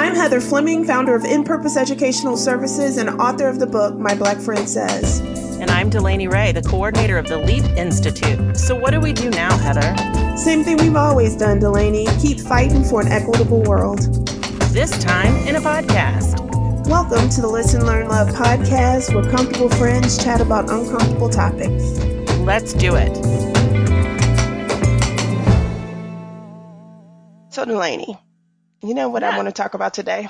I'm 0.00 0.14
Heather 0.14 0.40
Fleming, 0.40 0.86
founder 0.86 1.14
of 1.14 1.26
In 1.26 1.44
Purpose 1.44 1.76
Educational 1.76 2.34
Services 2.34 2.96
and 2.96 3.10
author 3.20 3.50
of 3.50 3.58
the 3.58 3.66
book 3.66 3.96
My 3.96 4.14
Black 4.14 4.38
Friend 4.38 4.66
Says. 4.66 5.20
And 5.60 5.70
I'm 5.70 5.90
Delaney 5.90 6.26
Ray, 6.26 6.52
the 6.52 6.62
coordinator 6.62 7.18
of 7.18 7.26
the 7.26 7.36
LEAP 7.36 7.64
Institute. 7.76 8.56
So, 8.56 8.74
what 8.74 8.92
do 8.92 8.98
we 8.98 9.12
do 9.12 9.28
now, 9.28 9.54
Heather? 9.58 9.94
Same 10.38 10.64
thing 10.64 10.78
we've 10.78 10.96
always 10.96 11.36
done, 11.36 11.58
Delaney. 11.58 12.06
Keep 12.18 12.40
fighting 12.40 12.82
for 12.82 13.02
an 13.02 13.08
equitable 13.08 13.62
world. 13.64 13.98
This 14.72 14.90
time 15.04 15.36
in 15.46 15.56
a 15.56 15.60
podcast. 15.60 16.40
Welcome 16.88 17.28
to 17.28 17.42
the 17.42 17.48
Listen, 17.48 17.84
Learn, 17.84 18.08
Love 18.08 18.28
podcast 18.28 19.14
where 19.14 19.30
comfortable 19.30 19.68
friends 19.68 20.16
chat 20.16 20.40
about 20.40 20.70
uncomfortable 20.70 21.28
topics. 21.28 21.98
Let's 22.38 22.72
do 22.72 22.94
it. 22.96 23.14
So, 27.50 27.66
Delaney, 27.66 28.18
you 28.82 28.94
know 28.94 29.08
what 29.08 29.22
Yeah. 29.22 29.30
I 29.30 29.36
want 29.36 29.48
to 29.48 29.52
talk 29.52 29.74
about 29.74 29.94
today? 29.94 30.28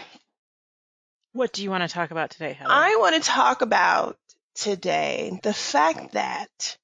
What 1.33 1.53
do 1.53 1.63
you 1.63 1.71
want 1.71 1.83
to 1.83 1.89
talk 1.89 2.11
about 2.11 2.31
today, 2.31 2.55
Heather? 2.55 2.71
I 2.73 2.97
want 2.99 3.23
to 3.23 3.29
talk 3.29 3.63
about 3.63 4.17
today 4.57 5.39
the 5.43 5.55
fact 5.55 6.13
that 6.13 6.77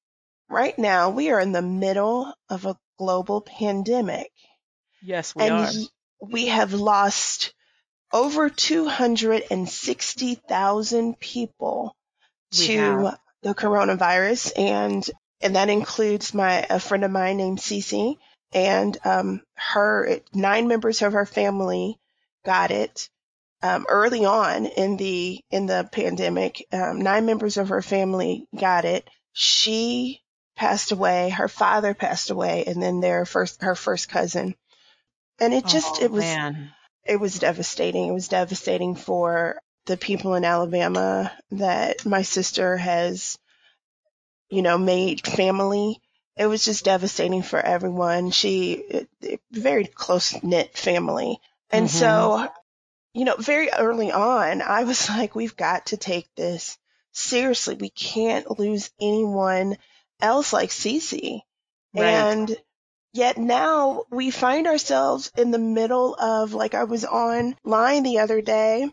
right 0.49 0.79
now 0.79 1.11
we 1.11 1.31
are 1.31 1.41
in 1.41 1.51
the 1.53 1.63
middle 1.63 2.33
of 2.49 2.65
a 2.65 2.77
global 2.99 3.41
pandemic 3.41 4.31
yes, 5.03 5.35
we 5.35 5.43
and 5.43 5.53
are. 5.53 5.71
we 6.31 6.47
have 6.47 6.73
lost 6.73 7.53
over 8.13 8.49
260,000 8.49 11.19
people 11.19 11.97
We 12.53 12.59
to 12.67 12.79
have. 12.79 13.19
the 13.43 13.55
coronavirus 13.55 14.53
and 14.57 15.05
and 15.41 15.57
that 15.57 15.69
includes 15.69 16.33
my 16.33 16.65
a 16.71 16.79
friend 16.81 17.05
of 17.05 17.11
mine 17.11 17.37
named 17.37 17.59
Cece 17.59 18.17
and 18.53 18.97
um 19.05 19.43
her 19.55 20.21
nine 20.35 20.69
members 20.69 21.03
of 21.03 21.13
her 21.13 21.27
family 21.27 21.99
got 22.45 22.71
it 22.71 23.09
um 23.63 23.87
early 23.89 24.25
on 24.25 24.67
in 24.67 24.97
the 24.97 25.41
in 25.51 25.67
the 25.67 25.89
pandemic 25.93 26.67
um 26.73 27.01
nine 27.01 27.27
members 27.27 27.57
of 27.57 27.69
her 27.71 27.83
family 27.83 28.47
got 28.59 28.85
it 28.85 29.09
she 29.33 30.21
passed 30.57 30.93
away 30.93 31.31
her 31.31 31.49
father 31.49 31.95
passed 31.95 32.31
away 32.31 32.65
and 32.67 32.83
then 32.83 33.01
their 33.01 33.25
first 33.25 33.63
her 33.63 33.75
first 33.75 34.09
cousin 34.09 34.55
and 35.39 35.53
it 35.55 35.67
just 35.67 36.01
Oh, 36.01 36.05
it 36.05 36.11
was 36.11 36.23
man. 36.25 36.73
it 37.05 37.21
was 37.21 37.39
devastating. 37.39 38.07
It 38.09 38.13
was 38.13 38.29
devastating 38.29 38.95
for 38.95 39.61
the 39.87 39.97
people 39.97 40.35
in 40.35 40.45
Alabama 40.45 41.33
that 41.53 42.05
my 42.05 42.23
sister 42.23 42.77
has, 42.77 43.39
you 44.51 44.63
know, 44.63 44.79
made 44.79 45.27
family. 45.27 46.01
It 46.37 46.47
was 46.47 46.65
just 46.65 46.85
devastating 46.85 47.43
for 47.43 47.59
everyone. 47.61 48.31
She, 48.31 49.07
very 49.51 49.87
close 49.87 50.43
knit 50.43 50.77
family. 50.77 51.41
And 51.71 51.87
Mhm. 51.87 51.91
so, 51.91 52.49
you 53.15 53.25
know, 53.25 53.37
very 53.37 53.71
early 53.71 54.13
on, 54.13 54.61
I 54.63 54.85
was 54.85 55.09
like, 55.09 55.35
we've 55.35 55.57
got 55.57 55.87
to 55.87 55.97
take 55.97 56.33
this 56.35 56.79
seriously. 57.13 57.75
We 57.77 57.89
can't 57.91 58.59
lose 58.59 58.91
anyone 59.01 59.79
else 60.21 60.53
like 60.53 60.71
Cece. 60.71 61.41
Right. 61.95 62.05
And 62.05 62.57
yet 63.15 63.39
now 63.39 64.05
we 64.11 64.31
find 64.31 64.67
ourselves 64.67 65.33
in 65.37 65.51
the 65.51 65.59
middle 65.59 66.15
of, 66.15 66.53
like 66.53 66.75
I 66.75 66.85
was 66.85 67.05
online 67.07 68.03
the 68.03 68.19
other 68.19 68.43
day, 68.43 68.91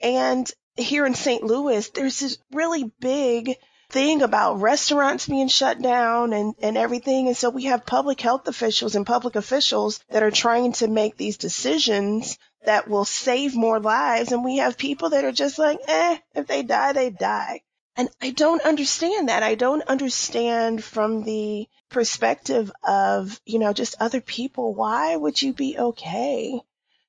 and 0.00 0.50
here 0.76 1.04
in 1.04 1.14
St. 1.14 1.42
Louis, 1.42 1.88
there's 1.90 2.20
this 2.20 2.38
really 2.52 2.84
big 3.00 3.56
thing 3.90 4.22
about 4.22 4.60
restaurants 4.60 5.26
being 5.26 5.48
shut 5.48 5.80
down 5.80 6.32
and, 6.32 6.54
and 6.60 6.76
everything. 6.76 7.28
And 7.28 7.36
so 7.36 7.50
we 7.50 7.64
have 7.64 7.86
public 7.86 8.20
health 8.20 8.46
officials 8.46 8.94
and 8.94 9.06
public 9.06 9.34
officials 9.34 10.00
that 10.10 10.22
are 10.22 10.30
trying 10.30 10.72
to 10.74 10.88
make 10.88 11.16
these 11.16 11.38
decisions 11.38 12.38
that 12.64 12.88
will 12.88 13.04
save 13.04 13.54
more 13.54 13.80
lives. 13.80 14.32
And 14.32 14.44
we 14.44 14.58
have 14.58 14.76
people 14.76 15.10
that 15.10 15.24
are 15.24 15.32
just 15.32 15.58
like, 15.58 15.78
eh, 15.88 16.18
if 16.34 16.46
they 16.46 16.62
die, 16.62 16.92
they 16.92 17.10
die. 17.10 17.62
And 17.96 18.08
I 18.20 18.30
don't 18.30 18.62
understand 18.62 19.28
that. 19.28 19.42
I 19.42 19.54
don't 19.54 19.82
understand 19.82 20.84
from 20.84 21.24
the 21.24 21.66
perspective 21.88 22.70
of, 22.86 23.40
you 23.44 23.58
know, 23.58 23.72
just 23.72 23.96
other 23.98 24.20
people. 24.20 24.74
Why 24.74 25.16
would 25.16 25.40
you 25.40 25.52
be 25.52 25.78
okay? 25.78 26.60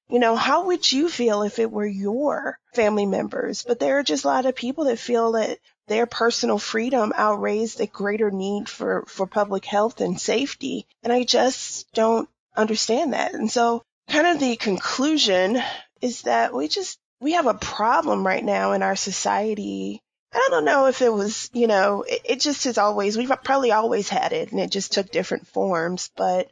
You 0.09 0.17
know, 0.17 0.35
how 0.35 0.65
would 0.65 0.91
you 0.91 1.09
feel 1.09 1.43
if 1.43 1.59
it 1.59 1.69
were 1.69 1.85
your 1.85 2.57
family 2.73 3.05
members? 3.05 3.63
But 3.67 3.79
there 3.79 3.99
are 3.99 4.03
just 4.03 4.23
a 4.23 4.27
lot 4.27 4.47
of 4.47 4.55
people 4.55 4.85
that 4.85 4.97
feel 4.97 5.33
that 5.33 5.59
their 5.89 6.05
personal 6.05 6.57
freedom 6.57 7.11
outweighs 7.15 7.75
the 7.75 7.87
greater 7.87 8.31
need 8.31 8.69
for, 8.69 9.03
for 9.07 9.27
public 9.27 9.65
health 9.65 9.99
and 9.99 10.19
safety. 10.19 10.87
And 11.03 11.11
I 11.11 11.23
just 11.23 11.91
don't 11.93 12.29
understand 12.55 13.13
that. 13.13 13.33
And 13.33 13.51
so 13.51 13.81
kind 14.07 14.27
of 14.27 14.39
the 14.39 14.55
conclusion 14.55 15.61
is 16.01 16.21
that 16.23 16.53
we 16.53 16.67
just, 16.67 16.97
we 17.19 17.33
have 17.33 17.47
a 17.47 17.53
problem 17.53 18.25
right 18.25 18.43
now 18.43 18.71
in 18.71 18.83
our 18.83 18.95
society. 18.95 20.01
I 20.33 20.47
don't 20.51 20.65
know 20.65 20.85
if 20.85 21.01
it 21.01 21.11
was, 21.11 21.49
you 21.53 21.67
know, 21.67 22.03
it, 22.03 22.21
it 22.23 22.39
just 22.39 22.63
has 22.65 22.77
always, 22.77 23.17
we've 23.17 23.31
probably 23.43 23.71
always 23.71 24.07
had 24.07 24.31
it 24.31 24.51
and 24.51 24.61
it 24.61 24.71
just 24.71 24.93
took 24.93 25.11
different 25.11 25.47
forms, 25.47 26.11
but 26.15 26.47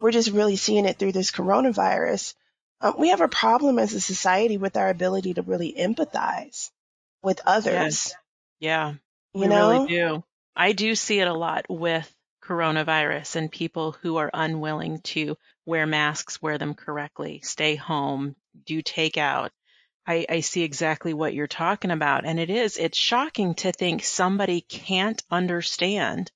we're 0.00 0.10
just 0.10 0.30
really 0.30 0.56
seeing 0.56 0.84
it 0.84 0.98
through 0.98 1.12
this 1.12 1.30
coronavirus. 1.30 2.34
Um, 2.80 2.94
we 2.98 3.10
have 3.10 3.20
a 3.20 3.28
problem 3.28 3.78
as 3.78 3.94
a 3.94 4.00
society 4.00 4.56
with 4.56 4.76
our 4.76 4.88
ability 4.88 5.34
to 5.34 5.42
really 5.42 5.74
empathize 5.78 6.70
with 7.22 7.40
others. 7.46 7.74
Yes. 7.74 8.14
Yeah. 8.60 8.94
You 9.34 9.40
we 9.42 9.46
know, 9.48 9.70
really 9.70 9.88
do. 9.88 10.24
I 10.54 10.72
do 10.72 10.94
see 10.94 11.20
it 11.20 11.28
a 11.28 11.34
lot 11.34 11.66
with 11.68 12.12
coronavirus 12.44 13.36
and 13.36 13.50
people 13.50 13.92
who 14.02 14.16
are 14.16 14.30
unwilling 14.32 15.00
to 15.00 15.36
wear 15.66 15.86
masks, 15.86 16.42
wear 16.42 16.58
them 16.58 16.74
correctly, 16.74 17.40
stay 17.42 17.76
home, 17.76 18.34
do 18.66 18.82
takeout. 18.82 19.50
I, 20.06 20.26
I 20.28 20.40
see 20.40 20.62
exactly 20.62 21.14
what 21.14 21.34
you're 21.34 21.46
talking 21.46 21.90
about. 21.90 22.24
And 22.24 22.40
it 22.40 22.50
is, 22.50 22.76
it's 22.76 22.98
shocking 22.98 23.54
to 23.56 23.72
think 23.72 24.02
somebody 24.02 24.62
can't 24.62 25.22
understand 25.30 26.32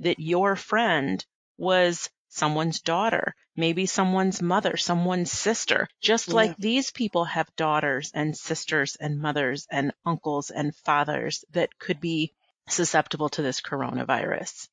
that 0.00 0.18
your 0.18 0.56
friend 0.56 1.24
was 1.58 2.08
someone's 2.30 2.80
daughter, 2.80 3.34
maybe 3.56 3.84
someone's 3.86 4.40
mother, 4.40 4.76
someone's 4.76 5.30
sister, 5.30 5.86
just 6.00 6.28
Yeah. 6.28 6.34
like 6.34 6.56
these 6.56 6.90
people 6.90 7.24
have 7.26 7.54
daughters 7.56 8.10
and 8.14 8.36
sisters 8.36 8.96
and 8.98 9.20
mothers 9.20 9.66
and 9.70 9.92
uncles 10.06 10.50
and 10.50 10.74
fathers 10.74 11.44
that 11.52 11.78
could 11.78 12.00
be 12.00 12.32
susceptible 12.68 13.28
to 13.30 13.42
this 13.42 13.60
coronavirus. 13.60 14.68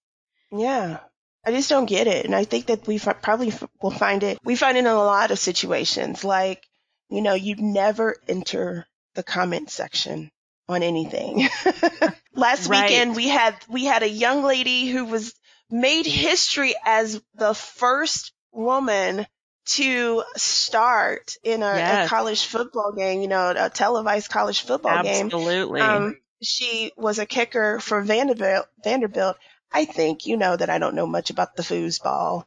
Yeah. 0.52 1.00
I 1.46 1.52
just 1.52 1.70
don't 1.70 1.86
get 1.86 2.08
it. 2.08 2.26
And 2.26 2.36
I 2.36 2.44
think 2.44 2.68
that 2.68 2.86
we 2.88 2.98
fi- 2.98 3.14
probably 3.14 3.48
f- 3.50 3.64
will 3.82 3.92
find 3.92 4.22
it, 4.24 4.38
we 4.44 4.56
find 4.56 4.78
it 4.78 4.82
in 4.82 4.88
a 4.88 4.94
lot 4.96 5.32
of 5.32 5.40
situations. 5.40 6.24
Like, 6.24 6.64
you 7.10 7.22
know, 7.22 7.34
you'd 7.34 7.60
never 7.62 8.18
enter 8.28 8.86
the 9.16 9.24
comment 9.24 9.70
section 9.72 10.30
on 10.70 10.84
anything. 10.84 11.48
Last 12.36 12.68
Right. 12.68 12.84
weekend 12.90 13.16
we 13.16 13.30
had, 13.30 13.56
we 13.70 13.86
had 13.86 14.04
a 14.04 14.10
young 14.10 14.44
lady 14.44 14.88
who 14.90 15.06
was 15.06 15.34
made 15.70 16.06
history 16.06 16.76
as 16.86 17.22
the 17.36 17.54
first 17.54 18.34
woman 18.52 19.26
to 19.66 20.24
start 20.38 21.34
in 21.44 21.62
a, 21.62 22.04
a 22.04 22.08
college 22.08 22.46
football 22.46 22.94
game, 22.94 23.22
you 23.22 23.28
know, 23.28 23.54
a 23.56 23.70
televised 23.70 24.30
college 24.30 24.62
football 24.62 25.04
game. 25.04 25.26
Absolutely. 25.26 25.82
Um, 25.82 26.16
she 26.42 26.92
was 26.96 27.20
a 27.20 27.26
kicker 27.26 27.80
for 27.80 28.02
Vanderbilt. 28.02 28.68
Vanderbilt. 28.84 29.38
I 29.72 29.84
think 29.86 30.26
you 30.26 30.38
know 30.38 30.56
that 30.56 30.70
I 30.70 30.80
don't 30.80 30.96
know 30.96 31.08
much 31.08 31.30
about 31.30 31.56
the 31.56 31.64
foosball, 31.64 32.46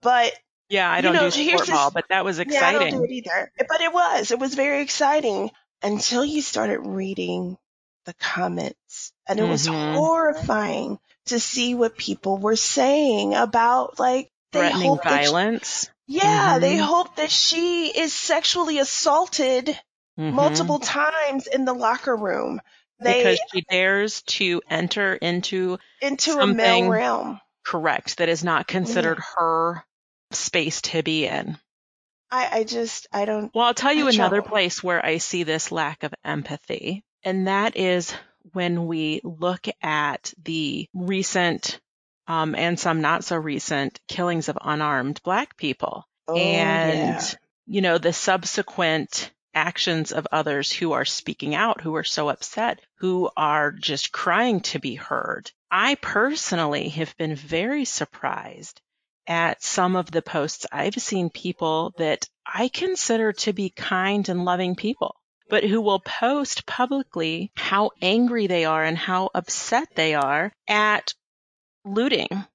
but 0.00 0.32
yeah, 0.70 0.90
I 0.90 1.02
don't 1.02 1.12
know, 1.14 1.28
do 1.28 1.50
sport 1.50 1.68
ball, 1.68 1.90
but 1.90 2.06
that 2.08 2.24
was 2.24 2.38
yeah, 2.38 2.66
I 2.66 2.72
don't 2.72 2.90
do 2.90 3.04
it 3.04 3.10
either. 3.10 3.52
But 3.68 3.82
it 3.82 3.92
was. 3.92 4.30
It 4.30 4.38
was 4.38 4.54
very 4.54 4.80
exciting 4.80 5.50
until 5.82 6.24
you 6.24 6.40
started 6.40 6.80
reading 6.80 7.58
the 8.06 8.14
comments, 8.14 9.12
and 9.28 9.38
it 9.38 9.44
was 9.44 9.66
Mhm. 9.66 9.94
horrifying 9.94 10.98
to 11.26 11.38
see 11.40 11.74
what 11.74 11.96
people 11.96 12.38
were 12.38 12.56
saying 12.56 13.34
about 13.34 13.98
like 13.98 14.30
they 14.52 14.58
Threatening 14.60 14.88
hope 14.88 15.02
that 15.04 15.20
she- 15.24 15.26
violence. 15.30 15.90
yeah, 16.06 16.58
they 16.60 16.76
Mhm. 16.76 16.80
hope 16.84 17.16
that 17.16 17.30
she 17.30 17.88
is 17.88 18.12
sexually 18.12 18.78
assaulted 18.78 19.78
Mhm. 20.18 20.32
multiple 20.32 20.78
times 20.78 21.46
in 21.46 21.64
the 21.64 21.72
locker 21.74 22.14
room. 22.16 22.60
They 23.00 23.14
because 23.22 23.40
she 23.52 23.62
dares 23.70 24.22
to 24.22 24.60
enter 24.68 25.14
into 25.14 25.78
into 26.00 26.38
a 26.38 26.46
male 26.46 26.88
realm. 26.88 27.40
correct 27.66 28.18
that 28.18 28.28
is 28.28 28.44
not 28.44 28.66
considered 28.68 29.18
her 29.36 29.84
space 30.32 30.82
to 30.82 31.02
be 31.02 31.26
in. 31.26 31.58
I, 32.30 32.58
I 32.60 32.64
just 32.64 33.06
I 33.12 33.24
don't 33.24 33.54
Well, 33.54 33.66
I'll 33.66 33.74
tell 33.74 33.92
you 33.92 34.08
another 34.08 34.36
trouble. 34.36 34.50
place 34.50 34.82
where 34.82 35.04
I 35.04 35.18
see 35.18 35.42
this 35.42 35.70
lack 35.72 36.02
of 36.02 36.14
empathy, 36.24 37.04
and 37.24 37.46
that 37.48 37.76
is 37.76 38.12
when 38.52 38.86
we 38.86 39.20
look 39.24 39.66
at 39.82 40.32
the 40.42 40.88
recent 40.94 41.80
um, 42.26 42.54
and 42.54 42.78
some 42.78 43.00
not 43.00 43.24
so 43.24 43.36
recent 43.36 44.00
killings 44.08 44.48
of 44.48 44.58
unarmed 44.60 45.20
black 45.24 45.56
people. 45.56 46.06
oh, 46.28 46.36
and 46.36 47.20
yeah. 47.20 47.30
you 47.66 47.80
know 47.80 47.98
the 47.98 48.12
subsequent 48.12 49.30
actions 49.54 50.12
of 50.12 50.26
others 50.32 50.72
who 50.72 50.92
are 50.92 51.04
speaking 51.04 51.54
out 51.54 51.80
who 51.82 51.94
are 51.94 52.04
so 52.04 52.30
upset 52.30 52.80
who 52.96 53.28
are 53.36 53.70
just 53.70 54.10
crying 54.10 54.60
to 54.60 54.78
be 54.78 54.94
heard 54.94 55.50
i 55.70 55.94
personally 55.96 56.88
have 56.88 57.14
been 57.18 57.34
very 57.34 57.84
surprised 57.84 58.80
at 59.26 59.62
some 59.62 59.94
of 59.94 60.10
the 60.10 60.22
posts 60.22 60.64
i've 60.72 60.94
seen 60.94 61.28
people 61.28 61.92
that 61.98 62.26
I 62.46 62.68
consider 62.68 63.32
to 63.32 63.52
be 63.52 63.70
kind 63.70 64.28
and 64.28 64.44
loving 64.44 64.74
people, 64.74 65.16
but 65.52 65.64
who 65.64 65.82
will 65.82 66.00
post 66.00 66.64
publicly 66.64 67.52
how 67.54 67.90
angry 68.00 68.46
they 68.46 68.64
are 68.64 68.82
and 68.82 68.96
how 68.96 69.28
upset 69.34 69.86
they 69.94 70.14
are 70.14 70.50
at 70.66 71.12
looting 71.84 72.46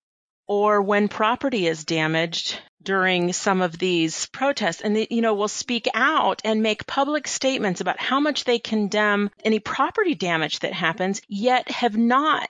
or 0.47 0.81
when 0.81 1.07
property 1.07 1.67
is 1.67 1.85
damaged 1.85 2.59
during 2.81 3.33
some 3.33 3.61
of 3.61 3.77
these 3.77 4.25
protests. 4.25 4.81
And 4.81 4.97
you 5.11 5.21
know 5.21 5.35
will 5.35 5.47
speak 5.47 5.87
out 5.93 6.41
and 6.43 6.63
make 6.63 6.87
public 6.87 7.27
statements 7.27 7.81
about 7.81 7.99
how 7.99 8.19
much 8.19 8.45
they 8.45 8.57
condemn 8.57 9.29
any 9.45 9.59
property 9.59 10.15
damage 10.15 10.61
that 10.61 10.73
happens 10.73 11.21
yet 11.27 11.69
have 11.69 11.95
not 11.95 12.49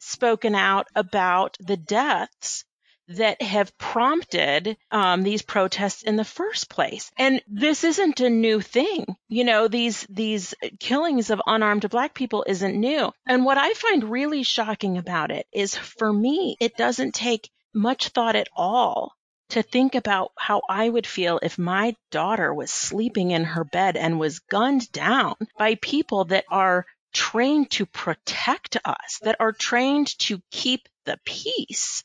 spoken 0.00 0.56
out 0.56 0.88
about 0.96 1.56
the 1.60 1.76
deaths 1.76 2.64
that 3.08 3.40
have 3.40 3.76
prompted 3.78 4.76
um, 4.90 5.22
these 5.22 5.42
protests 5.42 6.02
in 6.02 6.16
the 6.16 6.24
first 6.24 6.68
place. 6.68 7.10
And 7.16 7.42
this 7.46 7.84
isn't 7.84 8.20
a 8.20 8.30
new 8.30 8.60
thing. 8.60 9.16
You 9.28 9.44
know, 9.44 9.68
these 9.68 10.06
these 10.10 10.54
killings 10.80 11.30
of 11.30 11.40
unarmed 11.46 11.88
black 11.90 12.14
people 12.14 12.44
isn't 12.46 12.78
new. 12.78 13.12
And 13.26 13.44
what 13.44 13.58
I 13.58 13.72
find 13.74 14.04
really 14.04 14.42
shocking 14.42 14.98
about 14.98 15.30
it 15.30 15.46
is 15.52 15.76
for 15.76 16.12
me, 16.12 16.56
it 16.60 16.76
doesn't 16.76 17.14
take 17.14 17.50
much 17.72 18.08
thought 18.08 18.36
at 18.36 18.48
all 18.56 19.12
to 19.50 19.62
think 19.62 19.94
about 19.94 20.32
how 20.36 20.62
I 20.68 20.88
would 20.88 21.06
feel 21.06 21.38
if 21.42 21.58
my 21.58 21.94
daughter 22.10 22.52
was 22.52 22.72
sleeping 22.72 23.30
in 23.30 23.44
her 23.44 23.64
bed 23.64 23.96
and 23.96 24.18
was 24.18 24.40
gunned 24.40 24.90
down 24.90 25.34
by 25.56 25.76
people 25.76 26.24
that 26.26 26.44
are 26.50 26.86
trained 27.12 27.70
to 27.70 27.86
protect 27.86 28.76
us, 28.84 29.20
that 29.22 29.36
are 29.40 29.52
trained 29.52 30.18
to 30.18 30.42
keep 30.50 30.88
the 31.04 31.18
peace. 31.24 32.02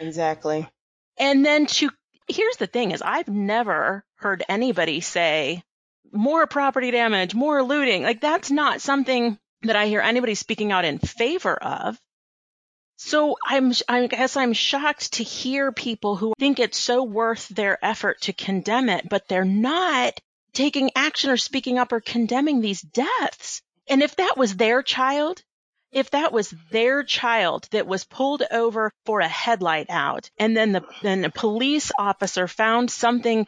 Exactly. 0.00 0.68
And 1.18 1.44
then 1.44 1.66
to 1.66 1.90
here's 2.26 2.56
the 2.56 2.66
thing 2.66 2.90
is 2.90 3.02
I've 3.02 3.28
never 3.28 4.04
heard 4.16 4.42
anybody 4.48 5.00
say 5.00 5.62
more 6.12 6.46
property 6.46 6.90
damage, 6.90 7.34
more 7.34 7.62
looting. 7.62 8.02
Like 8.02 8.20
that's 8.20 8.50
not 8.50 8.80
something 8.80 9.38
that 9.62 9.76
I 9.76 9.86
hear 9.86 10.00
anybody 10.00 10.34
speaking 10.34 10.72
out 10.72 10.84
in 10.84 10.98
favor 10.98 11.54
of. 11.54 12.00
So 12.96 13.36
I'm, 13.44 13.72
I 13.88 14.06
guess 14.08 14.36
I'm 14.36 14.52
shocked 14.52 15.14
to 15.14 15.24
hear 15.24 15.72
people 15.72 16.16
who 16.16 16.34
think 16.38 16.58
it's 16.58 16.78
so 16.78 17.02
worth 17.02 17.48
their 17.48 17.82
effort 17.82 18.22
to 18.22 18.34
condemn 18.34 18.90
it, 18.90 19.08
but 19.08 19.26
they're 19.26 19.44
not 19.44 20.20
taking 20.52 20.90
action 20.94 21.30
or 21.30 21.38
speaking 21.38 21.78
up 21.78 21.92
or 21.92 22.00
condemning 22.00 22.60
these 22.60 22.82
deaths. 22.82 23.62
And 23.88 24.02
if 24.02 24.16
that 24.16 24.36
was 24.36 24.56
their 24.56 24.82
child, 24.82 25.42
if 25.92 26.10
that 26.10 26.32
was 26.32 26.54
their 26.70 27.02
child 27.02 27.66
that 27.72 27.86
was 27.86 28.04
pulled 28.04 28.42
over 28.50 28.92
for 29.04 29.20
a 29.20 29.28
headlight 29.28 29.86
out 29.90 30.30
and 30.38 30.56
then 30.56 30.72
the 30.72 30.82
then 31.02 31.24
a 31.24 31.30
police 31.30 31.90
officer 31.98 32.46
found 32.46 32.90
something 32.90 33.46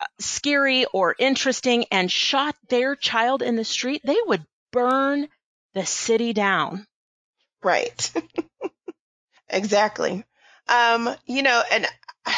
uh, 0.00 0.04
scary 0.18 0.84
or 0.86 1.14
interesting 1.18 1.84
and 1.90 2.10
shot 2.10 2.56
their 2.68 2.96
child 2.96 3.42
in 3.42 3.56
the 3.56 3.64
street, 3.64 4.02
they 4.04 4.16
would 4.26 4.44
burn 4.70 5.28
the 5.74 5.86
city 5.86 6.32
down. 6.32 6.86
Right. 7.62 8.12
exactly. 9.48 10.24
Um, 10.68 11.14
you 11.26 11.42
know, 11.42 11.62
and 11.70 11.86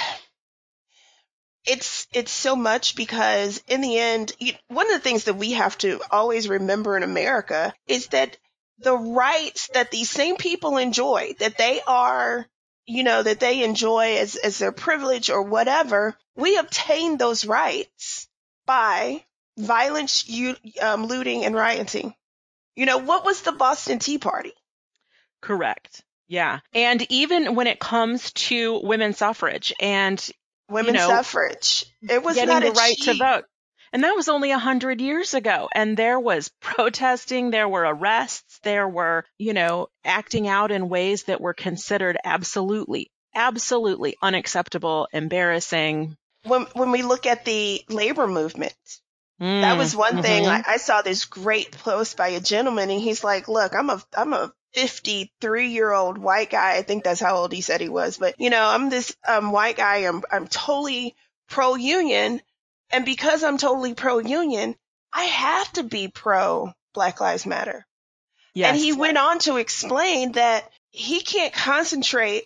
it's 1.67 2.07
it's 2.13 2.33
so 2.33 2.57
much 2.57 2.97
because 2.97 3.63
in 3.69 3.81
the 3.81 3.99
end, 3.99 4.33
one 4.69 4.87
of 4.87 4.93
the 4.93 4.99
things 4.99 5.25
that 5.25 5.35
we 5.35 5.53
have 5.53 5.79
to 5.79 6.01
always 6.11 6.49
remember 6.49 6.97
in 6.97 7.03
America 7.03 7.73
is 7.87 8.09
that 8.09 8.37
the 8.79 8.97
rights 8.97 9.69
that 9.75 9.91
these 9.91 10.11
same 10.11 10.37
people 10.37 10.77
enjoy, 10.77 11.35
that 11.39 11.59
they 11.59 11.81
are, 11.87 12.47
you 12.87 13.03
know, 13.03 13.23
that 13.23 13.41
they 13.41 13.63
enjoy 13.63 14.17
as, 14.19 14.37
as 14.37 14.59
their 14.59 14.73
privilege 14.73 15.31
or 15.31 15.43
whatever, 15.43 16.17
we 16.37 16.57
obtain 16.57 17.17
those 17.17 17.45
rights 17.45 18.29
by 18.67 19.25
violence, 19.57 20.29
um, 20.83 21.07
looting, 21.07 21.45
and 21.45 21.55
rioting. 21.55 22.15
You 22.75 22.87
know, 22.87 22.99
what 22.99 23.25
was 23.25 23.43
the 23.43 23.53
Boston 23.53 24.01
Tea 24.01 24.19
Party? 24.19 24.53
Correct. 25.41 26.03
Yeah. 26.27 26.61
And 26.73 27.07
even 27.11 27.55
when 27.55 27.67
it 27.67 27.79
comes 27.79 28.33
to 28.33 28.81
women's 28.83 29.19
suffrage 29.19 29.73
and 29.79 30.19
women's 30.69 30.95
you 30.95 31.01
know, 31.01 31.09
suffrage, 31.09 31.85
it 32.03 32.23
was 32.23 32.35
getting 32.35 32.61
the 32.61 32.73
right 32.73 32.97
cheap. 32.97 33.19
to 33.19 33.25
vote. 33.25 33.45
And 33.95 34.03
that 34.03 34.17
was 34.17 34.29
only 34.29 34.51
a 34.51 34.59
hundred 34.59 35.01
years 35.01 35.35
ago. 35.35 35.69
And 35.73 35.97
there 35.97 36.19
was 36.19 36.51
protesting, 36.61 37.51
there 37.51 37.69
were 37.69 37.83
arrests, 37.83 38.59
there 38.65 38.89
were, 38.89 39.25
you 39.39 39.55
know, 39.55 39.87
acting 40.05 40.49
out 40.49 40.73
in 40.73 40.89
ways 40.89 41.23
that 41.25 41.41
were 41.41 41.55
considered 41.55 42.19
absolutely, 42.25 43.13
absolutely 43.37 44.17
unacceptable, 44.21 45.07
embarrassing. 45.13 46.17
When, 46.43 46.63
when 46.75 46.91
we 46.91 47.03
look 47.03 47.25
at 47.25 47.45
the 47.45 47.85
labor 47.89 48.27
movement, 48.27 48.75
mm, 49.41 49.61
that 49.61 49.79
was 49.79 49.95
one 49.95 50.15
mm-hmm. 50.15 50.23
thing. 50.23 50.47
I, 50.49 50.65
I 50.67 50.77
saw 50.79 51.03
this 51.03 51.25
great 51.25 51.71
post 51.71 52.17
by 52.17 52.29
a 52.31 52.41
gentleman 52.41 52.91
and 52.91 53.01
he's 53.01 53.23
like, 53.23 53.47
look, 53.47 53.77
I'm 53.77 53.91
a, 53.91 54.03
I'm 54.17 54.33
a 54.33 54.53
53 54.73 55.69
year 55.69 55.93
old 55.93 56.19
white 56.19 56.51
guy. 56.51 56.77
I 56.77 56.83
think 56.83 57.05
that's 57.05 57.21
how 57.21 57.37
old 57.37 57.53
he 57.53 57.61
said 57.61 57.81
he 57.81 57.89
was. 57.89 58.19
But, 58.19 58.41
you 58.41 58.51
know, 58.51 58.65
I'm 58.67 58.91
this 58.91 59.15
um, 59.27 59.53
white 59.53 59.77
guy. 59.77 59.99
I'm, 59.99 60.25
I'm 60.33 60.49
totally 60.49 61.15
pro 61.49 61.77
union. 61.77 62.41
And 62.95 63.05
because 63.05 63.43
I'm 63.43 63.59
totally 63.59 63.93
pro 63.95 64.19
union, 64.19 64.77
I 65.13 65.25
have 65.25 65.73
to 65.73 65.83
be 65.83 66.07
pro 66.07 66.73
Black 66.93 67.21
Lives 67.21 67.45
Matter. 67.45 67.85
Yes. 68.55 68.71
And 68.71 68.79
he 68.79 68.93
went 68.93 69.19
on 69.19 69.41
to 69.41 69.57
explain 69.57 70.33
that 70.33 70.71
he 70.91 71.21
can't 71.21 71.53
concentrate 71.53 72.45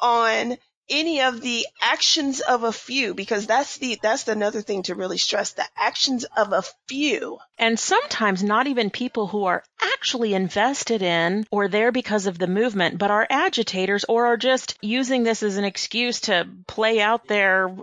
on 0.00 0.58
any 0.90 1.22
of 1.22 1.40
the 1.40 1.64
actions 1.80 2.40
of 2.40 2.64
a 2.64 2.72
few 2.72 3.14
because 3.14 3.46
that's 3.46 3.78
the 3.78 3.98
that's 4.02 4.26
another 4.26 4.62
thing 4.62 4.82
to 4.82 4.96
really 4.96 5.16
stress 5.16 5.52
the 5.52 5.64
actions 5.78 6.24
of 6.36 6.52
a 6.52 6.62
few 6.88 7.38
and 7.56 7.80
sometimes 7.80 8.42
not 8.42 8.66
even 8.66 8.90
people 8.90 9.26
who 9.26 9.44
are 9.44 9.64
actually 9.80 10.34
invested 10.34 11.00
in 11.00 11.46
or 11.50 11.68
there 11.68 11.90
because 11.90 12.26
of 12.26 12.36
the 12.36 12.46
movement 12.46 12.98
but 12.98 13.10
are 13.10 13.26
agitators 13.30 14.04
or 14.10 14.26
are 14.26 14.36
just 14.36 14.76
using 14.82 15.22
this 15.22 15.42
as 15.42 15.56
an 15.56 15.64
excuse 15.64 16.20
to 16.20 16.46
play 16.66 17.00
out 17.00 17.26
their 17.28 17.74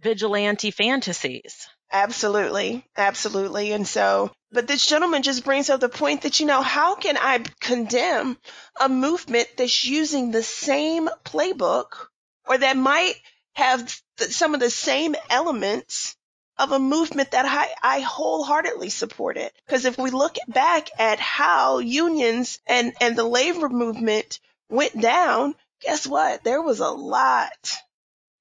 vigilante 0.00 0.70
fantasies. 0.70 1.68
Absolutely. 1.92 2.84
Absolutely. 2.96 3.72
And 3.72 3.86
so, 3.86 4.32
but 4.50 4.66
this 4.66 4.86
gentleman 4.86 5.22
just 5.22 5.44
brings 5.44 5.70
up 5.70 5.80
the 5.80 5.88
point 5.88 6.22
that, 6.22 6.40
you 6.40 6.46
know, 6.46 6.62
how 6.62 6.96
can 6.96 7.16
I 7.16 7.44
condemn 7.60 8.36
a 8.80 8.88
movement 8.88 9.48
that's 9.56 9.84
using 9.84 10.30
the 10.30 10.42
same 10.42 11.08
playbook 11.24 12.08
or 12.46 12.58
that 12.58 12.76
might 12.76 13.14
have 13.54 13.94
some 14.18 14.54
of 14.54 14.60
the 14.60 14.70
same 14.70 15.14
elements 15.30 16.16
of 16.58 16.72
a 16.72 16.78
movement 16.78 17.32
that 17.32 17.44
I, 17.46 17.96
I 17.98 18.00
wholeheartedly 18.00 18.90
supported. 18.90 19.50
Because 19.66 19.84
if 19.84 19.98
we 19.98 20.10
look 20.10 20.36
back 20.48 20.88
at 20.98 21.20
how 21.20 21.78
unions 21.78 22.60
and, 22.66 22.94
and 23.00 23.16
the 23.16 23.24
labor 23.24 23.68
movement 23.68 24.40
went 24.70 24.98
down, 24.98 25.54
guess 25.82 26.06
what? 26.06 26.44
There 26.44 26.62
was 26.62 26.80
a 26.80 26.88
lot 26.88 27.76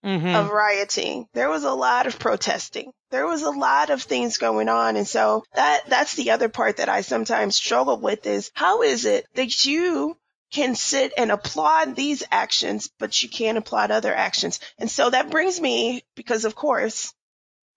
mm-hmm. 0.06 0.36
of 0.36 0.52
rioting. 0.52 1.28
There 1.34 1.50
was 1.50 1.64
a 1.64 1.74
lot 1.74 2.08
of 2.08 2.20
protesting. 2.20 2.92
There 3.12 3.26
was 3.26 3.42
a 3.42 3.50
lot 3.50 3.90
of 3.90 4.04
things 4.04 4.38
going 4.38 4.70
on. 4.70 4.96
And 4.96 5.08
so 5.08 5.44
that, 5.56 5.90
that's 5.90 6.16
the 6.16 6.32
other 6.32 6.50
part 6.50 6.78
that 6.78 6.90
I 6.90 7.02
sometimes 7.02 7.56
struggle 7.56 8.00
with 8.00 8.26
is 8.28 8.52
how 8.54 8.84
is 8.84 9.06
it 9.06 9.26
that 9.34 9.66
you 9.66 10.16
can 10.52 10.76
sit 10.76 11.12
and 11.18 11.32
applaud 11.32 11.96
these 11.96 12.24
actions, 12.32 12.90
but 13.00 13.22
you 13.22 13.30
can't 13.30 13.58
applaud 13.58 13.92
other 13.92 14.14
actions? 14.14 14.60
And 14.78 14.90
so 14.90 15.10
that 15.10 15.32
brings 15.32 15.60
me, 15.60 16.04
because 16.16 16.46
of 16.46 16.56
course, 16.56 17.14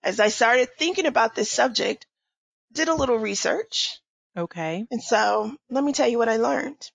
as 0.02 0.20
I 0.20 0.28
started 0.28 0.68
thinking 0.78 1.06
about 1.06 1.34
this 1.34 1.50
subject, 1.50 2.06
did 2.72 2.88
a 2.88 2.94
little 2.94 3.18
research. 3.18 3.98
Okay. 4.36 4.86
And 4.90 5.02
so 5.02 5.56
let 5.70 5.82
me 5.82 5.92
tell 5.92 6.08
you 6.08 6.18
what 6.18 6.28
I 6.28 6.36
learned. 6.36 6.90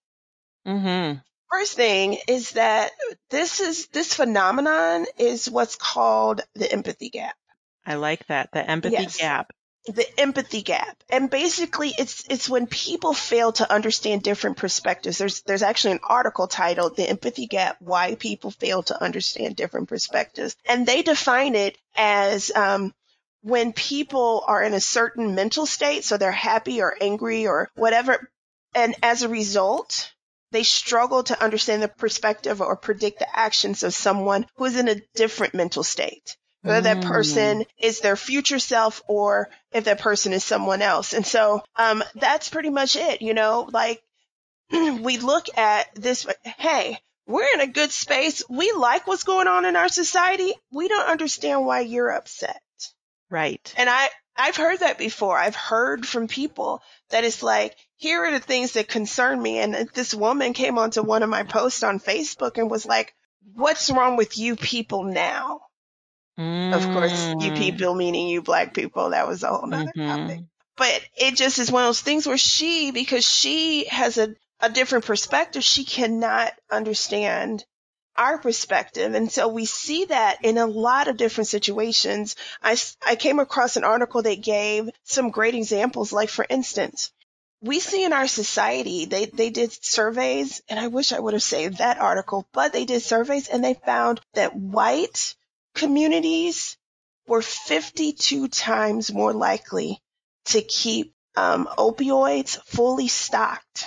Mm-hmm. 0.66 1.20
First 1.54 1.76
thing 1.76 2.18
is 2.28 2.54
that 2.54 2.92
this 3.30 3.60
is 3.60 3.86
this 3.90 4.12
phenomenon 4.12 5.06
is 5.20 5.48
what's 5.48 5.76
called 5.76 6.42
the 6.56 6.72
empathy 6.72 7.12
gap. 7.12 7.36
I 7.86 7.94
like 7.94 8.26
that. 8.26 8.50
The 8.52 8.68
empathy 8.68 8.96
yes. 8.96 9.18
gap. 9.18 9.54
The 9.86 10.20
empathy 10.20 10.64
gap. 10.64 11.04
And 11.12 11.30
basically 11.30 11.94
it's 11.96 12.24
it's 12.28 12.50
when 12.50 12.66
people 12.66 13.14
fail 13.14 13.52
to 13.54 13.72
understand 13.72 14.24
different 14.24 14.58
perspectives. 14.58 15.20
There's 15.20 15.44
there's 15.44 15.62
actually 15.62 15.92
an 15.94 16.00
article 16.10 16.48
titled 16.48 16.96
The 16.96 17.08
Empathy 17.08 17.46
Gap 17.46 17.78
Why 17.80 18.16
People 18.16 18.50
Fail 18.50 18.82
to 18.84 19.04
Understand 19.04 19.56
Different 19.56 19.90
Perspectives. 19.90 20.56
And 20.66 20.88
they 20.88 21.04
define 21.04 21.54
it 21.54 21.78
as 21.96 22.52
um 22.56 22.96
when 23.42 23.74
people 23.74 24.44
are 24.48 24.64
in 24.64 24.74
a 24.74 24.82
certain 24.82 25.36
mental 25.36 25.68
state, 25.68 26.04
so 26.04 26.18
they're 26.18 26.32
happy 26.32 26.82
or 26.82 26.98
angry 27.00 27.46
or 27.46 27.70
whatever, 27.76 28.28
and 28.74 28.96
as 29.04 29.22
a 29.22 29.30
result, 29.30 30.13
they 30.54 30.64
struggle 30.64 31.24
to 31.24 31.44
understand 31.44 31.82
the 31.82 31.88
perspective 31.88 32.62
or 32.62 32.78
predict 32.78 33.20
the 33.20 33.38
actions 33.38 33.84
of 33.84 33.94
someone 33.94 34.46
who 34.56 34.66
is 34.66 34.78
in 34.78 34.88
a 34.88 35.02
different 35.16 35.56
mental 35.56 35.84
state. 35.84 36.38
Whether 36.62 36.82
that 36.82 37.04
mm. 37.04 37.08
person 37.08 37.66
is 37.78 38.00
their 38.00 38.16
future 38.16 38.60
self 38.60 39.02
or 39.08 39.50
if 39.74 39.84
that 39.84 40.00
person 40.00 40.32
is 40.32 40.46
someone 40.46 40.82
else. 40.82 41.12
And 41.12 41.26
so, 41.26 41.62
um, 41.76 42.04
that's 42.16 42.50
pretty 42.50 42.70
much 42.70 42.96
it. 42.96 43.22
You 43.22 43.34
know, 43.34 43.68
like 43.74 44.02
we 44.72 45.18
look 45.18 45.48
at 45.58 45.94
this, 45.96 46.26
hey, 46.44 47.00
we're 47.26 47.54
in 47.56 47.62
a 47.62 47.68
good 47.68 47.92
space. 47.92 48.44
We 48.50 48.72
like 48.72 49.08
what's 49.08 49.24
going 49.24 49.48
on 49.48 49.66
in 49.66 49.76
our 49.76 49.90
society. 49.90 50.54
We 50.72 50.88
don't 50.88 51.10
understand 51.10 51.66
why 51.66 51.82
you're 51.82 52.12
upset. 52.12 52.62
Right. 53.30 53.74
And 53.76 53.90
I, 53.90 54.10
I've 54.36 54.58
heard 54.58 54.80
that 54.80 54.98
before. 54.98 55.38
I've 55.38 55.56
heard 55.56 56.08
from 56.08 56.28
people 56.28 56.82
that 57.10 57.24
it's 57.24 57.44
like, 57.44 57.76
here 57.98 58.26
are 58.26 58.32
the 58.32 58.40
things 58.40 58.74
that 58.74 58.88
concern 58.88 59.42
me. 59.42 59.60
And 59.60 59.90
this 59.94 60.14
woman 60.14 60.54
came 60.54 60.78
onto 60.78 61.02
one 61.04 61.24
of 61.24 61.30
my 61.30 61.44
posts 61.44 61.84
on 61.84 62.00
Facebook 62.00 62.58
and 62.58 62.70
was 62.70 62.86
like, 62.86 63.14
what's 63.54 63.90
wrong 63.92 64.18
with 64.18 64.38
you 64.38 64.56
people 64.56 65.04
now? 65.04 65.62
Mm. 66.40 66.74
Of 66.74 66.90
course, 66.92 67.36
you 67.40 67.52
people 67.52 67.94
meaning 67.94 68.28
you 68.30 68.42
black 68.42 68.74
people. 68.74 69.12
That 69.12 69.28
was 69.28 69.44
a 69.44 69.50
whole 69.50 69.68
nother 69.68 69.92
Mhm. 69.96 70.08
topic. 70.08 70.40
But 70.76 71.02
it 71.16 71.36
just 71.36 71.60
is 71.60 71.72
one 71.72 71.84
of 71.84 71.90
those 71.90 72.02
things 72.02 72.26
where 72.26 72.38
she, 72.38 72.90
because 72.90 73.24
she 73.24 73.86
has 73.86 74.18
a, 74.18 74.36
a 74.60 74.70
different 74.70 75.06
perspective, 75.06 75.64
she 75.64 75.86
cannot 75.86 76.52
understand 76.72 77.64
our 78.16 78.38
perspective. 78.38 79.14
And 79.16 79.32
so 79.32 79.48
we 79.48 79.66
see 79.66 80.06
that 80.06 80.44
in 80.44 80.58
a 80.58 80.66
lot 80.66 81.08
of 81.08 81.18
different 81.18 81.48
situations. 81.48 82.36
I, 82.62 82.78
I 83.06 83.16
came 83.16 83.40
across 83.40 83.76
an 83.76 83.84
article 83.84 84.22
that 84.22 84.42
gave 84.42 84.90
some 85.04 85.30
great 85.30 85.56
examples. 85.56 86.14
Like, 86.14 86.30
for 86.30 86.46
instance, 86.48 87.12
we 87.62 87.80
see 87.80 88.04
in 88.04 88.14
our 88.14 88.28
society, 88.28 89.06
they, 89.06 89.26
they 89.26 89.50
did 89.50 89.72
surveys, 89.84 90.62
and 90.68 90.80
I 90.80 90.88
wish 90.88 91.14
I 91.14 91.20
would 91.20 91.34
have 91.34 91.44
saved 91.44 91.78
that 91.78 91.98
article, 91.98 92.46
but 92.52 92.74
they 92.74 92.86
did 92.86 93.02
surveys 93.02 93.48
and 93.48 93.64
they 93.64 93.74
found 93.74 94.20
that 94.34 94.56
white 94.56 95.36
communities 95.74 96.78
were 97.26 97.42
52 97.42 98.50
times 98.50 99.14
more 99.14 99.34
likely 99.34 100.02
to 100.46 100.62
keep 100.62 101.14
um, 101.36 101.68
opioids 101.78 102.62
fully 102.66 103.08
stocked 103.08 103.86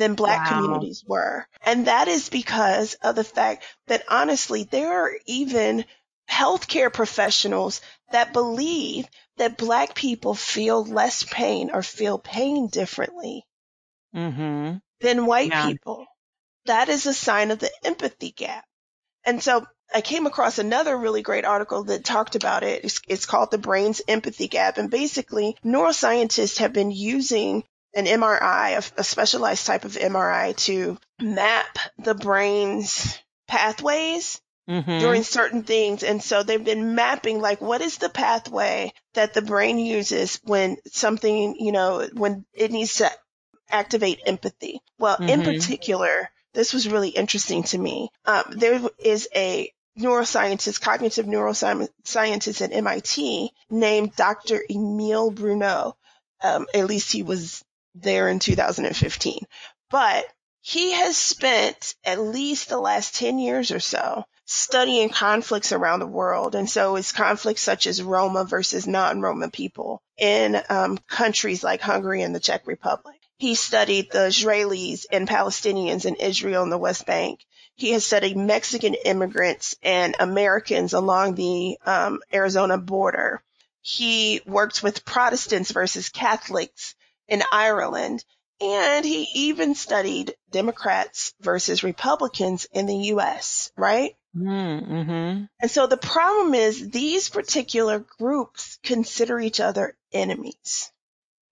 than 0.00 0.14
black 0.14 0.44
Wow. 0.44 0.44
communities 0.44 1.04
were. 1.06 1.46
And 1.62 1.86
that 1.86 2.08
is 2.08 2.28
because 2.28 2.94
of 2.94 3.14
the 3.16 3.24
fact 3.24 3.64
that 3.86 4.04
honestly, 4.08 4.64
there 4.64 5.04
are 5.04 5.12
even 5.26 5.84
healthcare 6.30 6.92
professionals 6.92 7.80
that 8.12 8.32
believe 8.32 9.06
that 9.36 9.58
black 9.58 9.94
people 9.94 10.34
feel 10.34 10.84
less 10.84 11.22
pain 11.24 11.70
or 11.72 11.82
feel 11.82 12.18
pain 12.18 12.68
differently 12.68 13.44
Mm-hmm. 14.14 14.78
than 15.00 15.26
white 15.26 15.50
Yeah. 15.50 15.68
people. 15.68 16.06
That 16.66 16.88
is 16.88 17.06
a 17.06 17.14
sign 17.14 17.50
of 17.50 17.58
the 17.58 17.70
empathy 17.84 18.32
gap. 18.32 18.64
And 19.24 19.42
so 19.42 19.66
I 19.94 20.00
came 20.02 20.26
across 20.26 20.58
another 20.58 20.96
really 20.96 21.22
great 21.22 21.44
article 21.44 21.84
that 21.84 22.04
talked 22.04 22.36
about 22.36 22.62
it. 22.62 22.84
It's, 22.84 23.00
it's 23.08 23.26
called 23.26 23.50
The 23.50 23.58
Brain's 23.58 24.02
Empathy 24.08 24.48
Gap. 24.48 24.78
And 24.78 24.90
basically, 24.90 25.56
neuroscientists 25.64 26.58
have 26.58 26.72
been 26.72 26.90
using 26.90 27.64
an 27.94 28.06
MRI, 28.06 28.72
a, 28.96 29.00
a 29.00 29.04
specialized 29.04 29.66
type 29.66 29.84
of 29.84 29.96
MRI, 29.96 30.56
to 30.66 30.98
map 31.20 31.78
the 31.98 32.14
brain's 32.14 33.18
pathways 33.48 34.40
Mm-hmm. 34.68 35.00
during 35.00 35.24
certain 35.24 35.62
things. 35.64 36.04
And 36.04 36.22
so 36.22 36.44
they've 36.44 36.62
been 36.64 36.94
mapping 36.94 37.40
like 37.40 37.60
what 37.60 37.80
is 37.80 37.98
the 37.98 38.08
pathway 38.08 38.92
that 39.14 39.34
the 39.34 39.42
brain 39.42 39.80
uses 39.80 40.38
when 40.44 40.76
something, 40.86 41.56
you 41.58 41.72
know, 41.72 42.06
when 42.12 42.44
it 42.54 42.70
needs 42.70 42.96
to 42.96 43.10
activate 43.68 44.20
empathy. 44.26 44.80
Well, 44.96 45.16
in 45.26 45.40
Mhm. 45.40 45.44
particular, 45.44 46.30
this 46.54 46.72
was 46.72 46.88
really 46.88 47.08
interesting 47.08 47.64
to 47.64 47.78
me. 47.78 48.10
Um, 48.24 48.44
there 48.50 48.80
is 49.00 49.28
a 49.34 49.72
neuroscientist, 49.98 50.80
cognitive 50.80 51.26
neuroscientist 51.26 52.60
at 52.62 52.72
MIT 52.72 53.50
named 53.70 54.14
Dr. 54.14 54.62
Emile 54.70 55.32
Bruneau. 55.32 55.96
Um, 56.42 56.66
at 56.74 56.86
least 56.86 57.10
he 57.12 57.22
was 57.24 57.64
there 57.94 58.28
in 58.28 58.38
2015. 58.38 59.46
But 59.90 60.26
he 60.60 60.92
has 60.92 61.16
spent 61.16 61.94
at 62.04 62.20
least 62.20 62.68
the 62.68 62.78
last 62.78 63.14
10 63.16 63.38
years 63.38 63.70
or 63.70 63.80
so 63.80 64.24
studying 64.44 65.08
conflicts 65.08 65.72
around 65.72 66.00
the 66.00 66.06
world. 66.06 66.54
And 66.54 66.68
so 66.68 66.96
it's 66.96 67.12
conflicts 67.12 67.62
such 67.62 67.86
as 67.86 68.02
Roma 68.02 68.44
versus 68.44 68.86
non-Roma 68.86 69.50
people 69.50 70.02
in 70.18 70.60
um, 70.68 70.98
countries 71.08 71.62
like 71.62 71.80
Hungary 71.80 72.22
and 72.22 72.34
the 72.34 72.40
Czech 72.40 72.66
Republic. 72.66 73.16
He 73.38 73.54
studied 73.54 74.10
the 74.10 74.26
Israelis 74.26 75.06
and 75.10 75.28
Palestinians 75.28 76.04
in 76.04 76.16
Israel 76.16 76.62
and 76.62 76.72
the 76.72 76.78
West 76.78 77.06
Bank. 77.06 77.40
He 77.74 77.92
has 77.92 78.04
studied 78.04 78.36
Mexican 78.36 78.94
immigrants 78.94 79.76
and 79.82 80.14
Americans 80.18 80.92
along 80.92 81.36
the 81.36 81.78
um, 81.86 82.20
Arizona 82.34 82.76
border. 82.76 83.42
He 83.80 84.42
worked 84.46 84.82
with 84.82 85.06
Protestants 85.06 85.70
versus 85.70 86.10
Catholics 86.10 86.94
in 87.30 87.42
Ireland. 87.50 88.22
And 88.60 89.06
he 89.06 89.26
even 89.34 89.74
studied 89.74 90.34
Democrats 90.50 91.32
versus 91.40 91.82
Republicans 91.82 92.66
in 92.70 92.84
the 92.84 92.96
U.S., 93.14 93.72
right? 93.74 94.14
Mm-hmm. 94.36 95.44
And 95.60 95.70
so 95.70 95.86
the 95.86 95.96
problem 95.96 96.52
is 96.52 96.90
these 96.90 97.30
particular 97.30 98.00
groups 98.18 98.78
consider 98.82 99.40
each 99.40 99.60
other 99.60 99.96
enemies. 100.12 100.92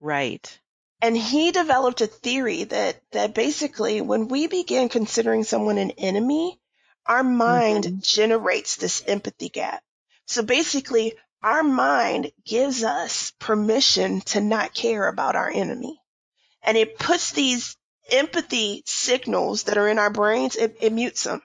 Right. 0.01 0.61
And 1.01 1.17
he 1.17 1.51
developed 1.51 2.03
a 2.03 2.07
theory 2.07 2.65
that, 2.65 3.01
that 3.13 3.35
basically 3.35 4.01
when 4.01 4.29
we 4.29 4.47
begin 4.47 4.91
considering 4.91 5.45
someone 5.45 5.79
an 5.79 5.93
enemy, 5.93 6.61
our 7.07 7.25
mind 7.25 7.85
Mhm. 7.85 8.03
generates 8.03 8.77
this 8.77 9.03
empathy 9.07 9.49
gap. 9.49 9.83
So 10.27 10.43
basically 10.43 11.15
our 11.43 11.63
mind 11.63 12.33
gives 12.45 12.83
us 12.83 13.33
permission 13.39 14.21
to 14.23 14.41
not 14.41 14.75
care 14.75 15.07
about 15.09 15.37
our 15.37 15.51
enemy. 15.51 16.01
And 16.63 16.77
it 16.77 16.99
puts 16.99 17.33
these 17.33 17.77
empathy 18.11 18.83
signals 18.87 19.65
that 19.65 19.79
are 19.79 19.89
in 19.89 19.99
our 19.99 20.11
brains, 20.11 20.57
it, 20.57 20.77
it 20.81 20.93
mutes 20.93 21.25
them 21.25 21.43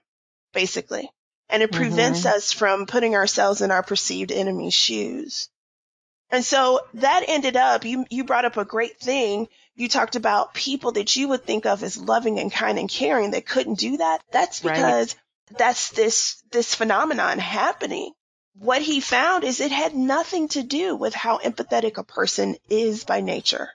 basically. 0.54 1.10
And 1.50 1.62
it 1.62 1.72
mm-hmm. 1.72 1.82
prevents 1.82 2.26
us 2.26 2.54
from 2.54 2.86
putting 2.86 3.16
ourselves 3.16 3.62
in 3.62 3.72
our 3.72 3.84
perceived 3.84 4.32
enemy's 4.32 4.74
shoes. 4.74 5.50
And 6.30 6.44
so 6.44 6.80
that 6.96 7.26
ended 7.28 7.58
up, 7.58 7.86
you, 7.86 8.06
you 8.10 8.24
brought 8.24 8.46
up 8.46 8.58
a 8.58 8.66
great 8.66 9.00
thing. 9.00 9.50
You 9.76 9.88
talked 9.88 10.16
about 10.16 10.54
people 10.54 10.94
that 10.94 11.16
you 11.16 11.28
would 11.28 11.44
think 11.44 11.66
of 11.66 11.84
as 11.84 11.98
loving 11.98 12.40
and 12.40 12.52
kind 12.52 12.80
and 12.80 12.90
caring 12.90 13.32
that 13.32 13.46
couldn't 13.46 13.80
do 13.80 13.98
that. 13.98 14.24
That's 14.32 14.64
Right. 14.64 14.76
because 14.76 15.16
that's 15.58 15.90
this, 15.90 16.42
this 16.52 16.74
phenomenon 16.74 17.38
happening. 17.38 18.14
What 18.55 18.81
he 18.81 19.00
found 19.00 19.43
is 19.43 19.60
it 19.60 19.72
had 19.72 19.95
nothing 19.95 20.48
to 20.50 20.63
do 20.63 20.95
with 20.95 21.13
how 21.13 21.39
empathetic 21.39 21.98
a 21.98 22.03
person 22.03 22.55
is 22.69 23.03
by 23.03 23.22
nature. 23.22 23.69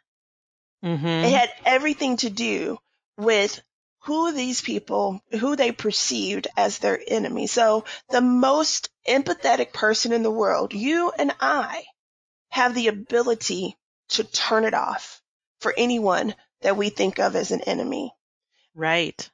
Mm-hmm. 0.85 1.07
It 1.07 1.33
had 1.33 1.51
everything 1.65 2.17
to 2.19 2.31
do 2.31 2.79
with 3.17 3.61
who 4.03 4.33
these 4.33 4.61
people, 4.61 5.21
who 5.39 5.57
they 5.57 5.73
perceived 5.73 6.47
as 6.57 6.79
their 6.79 7.01
enemy. 7.09 7.47
So 7.47 7.85
the 8.11 8.21
most 8.21 8.91
empathetic 9.09 9.73
person 9.73 10.13
in 10.13 10.23
the 10.23 10.31
world, 10.31 10.73
you 10.73 11.11
and 11.11 11.33
I, 11.41 11.85
have 12.51 12.75
the 12.75 12.89
ability 12.89 13.77
to 14.11 14.25
turn 14.25 14.65
it 14.65 14.75
off 14.75 15.21
for 15.61 15.75
anyone 15.77 16.35
that 16.63 16.77
we 16.77 16.89
think 16.89 17.19
of 17.19 17.37
as 17.37 17.51
an 17.51 17.61
enemy. 17.63 18.13
Right. 18.75 19.29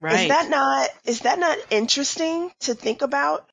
Right. 0.00 0.22
Is 0.22 0.28
that 0.28 0.50
not, 0.50 0.90
is 1.04 1.20
that 1.20 1.38
not 1.38 1.58
interesting 1.70 2.50
to 2.60 2.74
think 2.74 3.02
about? 3.02 3.48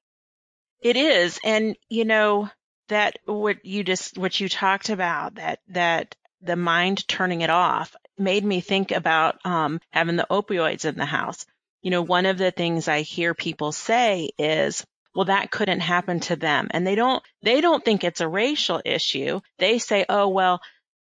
It 0.82 0.96
is. 0.96 1.40
And 1.44 1.76
you 1.90 2.06
know, 2.06 2.50
that 2.88 3.20
what 3.26 3.66
you 3.66 3.84
just 3.84 4.18
what 4.18 4.40
you 4.40 4.50
talked 4.50 4.90
about, 4.90 5.36
that 5.36 5.60
that 5.70 6.16
the 6.42 6.56
mind 6.56 7.08
turning 7.08 7.42
it 7.42 7.50
off 7.50 7.96
made 8.18 8.44
me 8.44 8.62
think 8.62 8.92
about 8.92 9.46
um 9.46 9.80
having 9.92 10.16
the 10.16 10.28
opioids 10.30 10.86
in 10.86 10.96
the 10.96 11.06
house. 11.06 11.46
You 11.82 11.92
know, 11.92 12.02
one 12.02 12.26
of 12.26 12.38
the 12.38 12.52
things 12.52 12.88
I 12.88 13.02
hear 13.02 13.34
people 13.34 13.72
say 13.72 14.32
is, 14.38 14.86
well, 15.16 15.26
that 15.26 15.52
couldn't 15.52 15.80
happen 15.80 16.20
to 16.22 16.36
them. 16.36 16.68
And 16.72 16.86
they 16.86 16.96
don't 16.96 17.24
they 17.42 17.62
don't 17.62 17.84
think 17.84 18.04
it's 18.04 18.22
a 18.22 18.28
racial 18.28 18.82
issue. 18.86 19.42
They 19.58 19.80
say, 19.80 20.06
oh 20.10 20.30
well, 20.30 20.62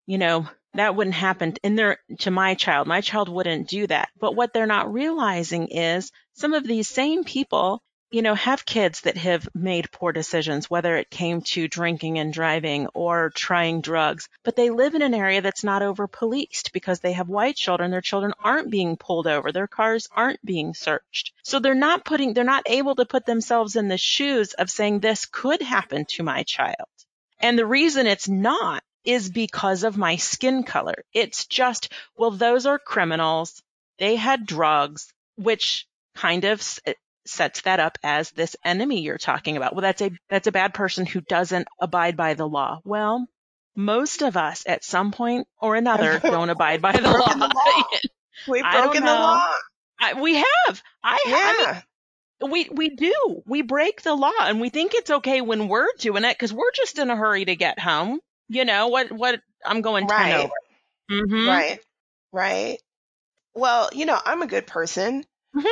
you 0.08 0.18
know, 0.18 0.48
that 0.74 0.96
wouldn't 0.96 1.16
happen 1.16 1.56
in 1.64 1.76
their 1.76 2.00
to 2.20 2.32
my 2.32 2.56
child. 2.56 2.88
My 2.88 3.02
child 3.02 3.30
wouldn't 3.30 3.68
do 3.68 3.88
that. 3.88 4.10
But 4.20 4.36
what 4.36 4.54
they're 4.54 4.66
not 4.66 4.92
realizing 4.92 5.68
is 5.68 6.12
some 6.34 6.54
of 6.54 6.66
these 6.66 6.88
same 6.88 7.24
people, 7.24 7.84
you 8.12 8.22
know, 8.22 8.36
have 8.36 8.66
kids 8.66 9.02
that 9.02 9.16
have 9.16 9.48
made 9.56 9.92
poor 9.92 10.12
decisions, 10.12 10.70
whether 10.70 10.98
it 10.98 11.10
came 11.10 11.42
to 11.42 11.70
drinking 11.70 12.20
and 12.20 12.34
driving 12.34 12.88
or 12.94 13.30
trying 13.30 13.80
drugs, 13.80 14.28
but 14.44 14.58
they 14.58 14.70
live 14.70 14.96
in 14.96 15.02
an 15.02 15.14
area 15.14 15.42
that's 15.42 15.64
not 15.64 15.82
over 15.82 16.08
policed 16.08 16.74
because 16.74 17.00
they 17.00 17.14
have 17.14 17.30
white 17.30 17.56
children. 17.56 17.90
Their 17.90 18.02
children 18.02 18.34
aren't 18.44 18.70
being 18.70 18.98
pulled 18.98 19.28
over. 19.28 19.52
Their 19.54 19.68
cars 19.68 20.10
aren't 20.14 20.44
being 20.46 20.74
searched. 20.74 21.32
So 21.44 21.60
they're 21.60 21.74
not 21.74 22.04
putting, 22.04 22.34
they're 22.34 22.44
not 22.44 22.64
able 22.66 22.96
to 22.96 23.06
put 23.06 23.26
themselves 23.26 23.78
in 23.78 23.88
the 23.88 23.98
shoes 23.98 24.54
of 24.54 24.70
saying 24.70 25.00
this 25.00 25.26
could 25.26 25.62
happen 25.62 26.06
to 26.10 26.24
my 26.24 26.44
child. 26.44 26.90
And 27.40 27.58
the 27.58 27.66
reason 27.66 28.08
it's 28.08 28.28
not 28.28 28.84
is 29.06 29.30
because 29.30 29.84
of 29.84 29.98
my 29.98 30.18
skin 30.18 30.64
color. 30.64 31.06
It's 31.14 31.46
just, 31.46 31.92
well, 32.18 32.32
those 32.32 32.66
are 32.66 32.78
criminals. 32.78 33.64
They 34.00 34.18
had 34.18 34.46
drugs, 34.46 35.12
which 35.38 35.88
kind 36.16 36.44
of 36.44 36.62
sets 37.26 37.62
that 37.62 37.80
up 37.80 37.98
as 38.04 38.32
this 38.32 38.56
enemy 38.64 39.02
you're 39.02 39.18
talking 39.18 39.58
about. 39.58 39.74
Well, 39.74 39.82
that's 39.82 40.02
a, 40.02 40.12
that's 40.30 40.48
a 40.48 40.52
bad 40.52 40.74
person 40.74 41.06
who 41.06 41.22
doesn't 41.22 41.68
abide 41.80 42.18
by 42.18 42.34
the 42.34 42.48
law. 42.48 42.80
Well, 42.84 43.28
most 43.76 44.22
of 44.22 44.38
us 44.38 44.64
at 44.66 44.84
some 44.84 45.12
point 45.12 45.48
or 45.60 45.76
another 45.76 46.20
don't 46.24 46.50
abide 46.50 46.82
by 46.82 46.94
the 46.94 47.02
law. 47.12 47.34
the 47.34 47.48
law. 47.54 47.84
We've 48.48 48.64
broken 48.64 49.04
the 49.06 49.14
law. 49.14 49.48
I, 50.00 50.20
we 50.20 50.36
have. 50.36 50.82
I 51.04 51.20
have. 51.26 51.84
I 52.42 52.48
mean, 52.48 52.52
We 52.52 52.70
we 52.72 52.90
do. 52.90 53.44
We 53.46 53.62
break 53.62 54.02
the 54.02 54.16
law 54.16 54.32
and 54.40 54.60
we 54.60 54.70
think 54.70 54.94
it's 54.96 55.12
okay 55.12 55.42
when 55.42 55.68
we're 55.68 55.88
doing 56.00 56.24
it 56.24 56.34
because 56.34 56.52
we're 56.52 56.72
just 56.74 56.98
in 56.98 57.10
a 57.12 57.16
hurry 57.16 57.46
to 57.46 57.56
get 57.56 57.78
home. 57.80 58.20
You 58.48 58.66
know 58.66 58.88
what 58.88 59.12
what 59.12 59.40
I'm 59.64 59.82
going 59.82 60.08
10 60.08 60.18
Right. 60.18 60.50
Mm-hmm. 61.12 61.48
Right. 61.48 61.80
Right. 62.32 62.78
Well, 63.54 63.90
you 63.94 64.06
know, 64.06 64.20
I'm 64.26 64.42
a 64.42 64.48
good 64.48 64.66
person. 64.66 65.24
Mhm. 65.56 65.66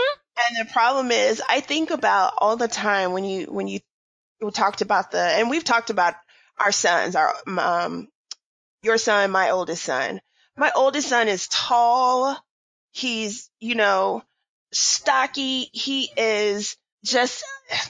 And 0.48 0.67
the 0.67 0.72
problem 0.72 1.12
is 1.12 1.41
I 1.48 1.60
think 1.60 1.91
about 1.91 2.34
all 2.38 2.55
the 2.55 2.67
time 2.67 3.12
when 3.13 3.24
you 3.24 3.46
when 3.46 3.67
you 3.67 3.79
talked 4.53 4.81
about 4.81 5.12
the 5.12 5.19
and 5.19 5.50
we've 5.50 5.63
talked 5.63 5.89
about 5.89 6.15
our 6.58 6.72
sons, 6.72 7.15
our 7.15 7.34
um 7.48 8.08
your 8.84 8.98
son, 8.98 9.31
my 9.31 9.51
oldest 9.51 9.84
son. 9.84 10.22
My 10.58 10.72
oldest 10.75 11.08
son 11.08 11.27
is 11.27 11.48
tall. 11.48 12.38
He's, 12.91 13.50
you 13.60 13.75
know, 13.75 14.24
stocky. 14.72 15.69
He 15.74 16.10
is 16.17 16.77
just 17.03 17.43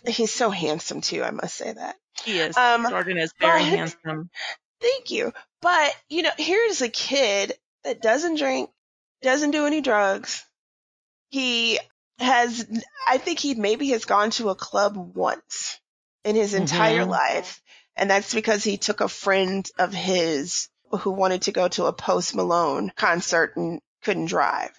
he's 0.07 0.31
so 0.33 0.49
handsome 0.49 1.01
too, 1.01 1.23
I 1.23 1.31
must 1.31 1.55
say 1.55 1.71
that. 1.71 1.95
He 2.23 2.39
is. 2.39 2.57
Um 2.57 2.87
Jordan 2.89 3.17
is 3.17 3.33
very 3.39 3.61
but- 3.61 3.69
handsome. 3.69 4.29
Thank 4.81 5.11
you. 5.11 5.33
But, 5.61 5.93
you 6.09 6.21
know, 6.21 6.31
here's 6.37 6.81
a 6.81 6.87
kid 6.87 7.53
that 7.83 8.01
doesn't 8.01 8.35
drink, 8.35 8.69
doesn't 9.21 9.51
do 9.51 9.65
any 9.65 9.81
drugs. 9.81 10.45
He 11.31 11.79
has, 12.19 12.65
I 13.07 13.17
think 13.17 13.39
he 13.39 13.55
maybe 13.55 13.89
has 13.89 14.05
gone 14.05 14.31
to 14.31 14.49
a 14.49 14.55
club 14.55 14.95
once 15.15 15.79
in 16.23 16.35
his 16.35 16.53
entire 16.53 17.05
Mhm. 17.05 17.09
life. 17.09 17.61
And 17.95 18.09
that's 18.09 18.33
because 18.33 18.63
he 18.63 18.77
took 18.77 19.01
a 19.01 19.09
friend 19.09 19.69
of 19.77 19.93
his 19.93 20.69
who 20.91 21.11
wanted 21.11 21.43
to 21.43 21.51
go 21.51 21.67
to 21.67 21.85
a 21.85 21.93
Post 21.93 22.35
Malone 22.35 22.91
concert 22.95 23.55
and 23.55 23.81
couldn't 24.03 24.25
drive. 24.25 24.71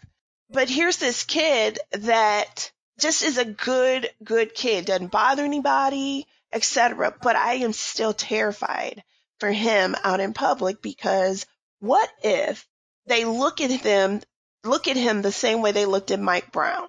But 0.51 0.69
here's 0.69 0.97
this 0.97 1.25
kid 1.25 1.79
that 1.93 2.73
just 2.99 3.23
is 3.23 3.39
a 3.39 3.45
good, 3.45 4.11
good 4.25 4.55
kid, 4.55 4.87
doesn't 4.87 5.13
bother 5.13 5.45
anybody, 5.45 6.27
etc. 6.53 7.15
But 7.23 7.37
I 7.37 7.55
am 7.55 7.73
still 7.73 8.13
terrified 8.13 9.03
for 9.39 9.51
him 9.51 9.95
out 10.03 10.21
in 10.21 10.33
public 10.33 10.83
because 10.83 11.47
what 11.79 12.11
if 12.23 12.67
they 13.07 13.25
look 13.25 13.61
at 13.61 13.83
them, 13.83 14.21
look 14.65 14.89
at 14.89 14.97
him 14.97 15.23
the 15.23 15.33
same 15.33 15.63
way 15.63 15.73
they 15.73 15.87
looked 15.87 16.11
at 16.11 16.21
Mike 16.21 16.53
Brown? 16.53 16.89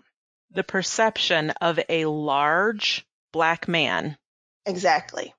The 0.53 0.63
perception 0.63 1.51
of 1.61 1.79
a 1.89 2.05
large 2.05 3.05
black 3.31 3.67
man. 3.67 4.17
Exactly. 4.65 5.33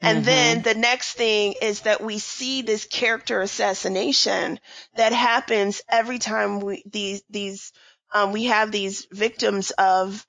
And 0.00 0.22
Mhm. 0.22 0.24
then 0.24 0.62
the 0.62 0.74
next 0.74 1.14
thing 1.14 1.54
is 1.60 1.80
that 1.82 2.00
we 2.00 2.18
see 2.18 2.62
this 2.62 2.84
character 2.86 3.40
assassination 3.40 4.60
that 4.94 5.12
happens 5.12 5.82
every 5.88 6.18
time 6.18 6.60
we 6.60 6.82
these 6.86 7.22
these 7.28 7.72
um, 8.12 8.32
we 8.32 8.44
have 8.44 8.70
these 8.70 9.06
victims 9.10 9.70
of 9.72 10.24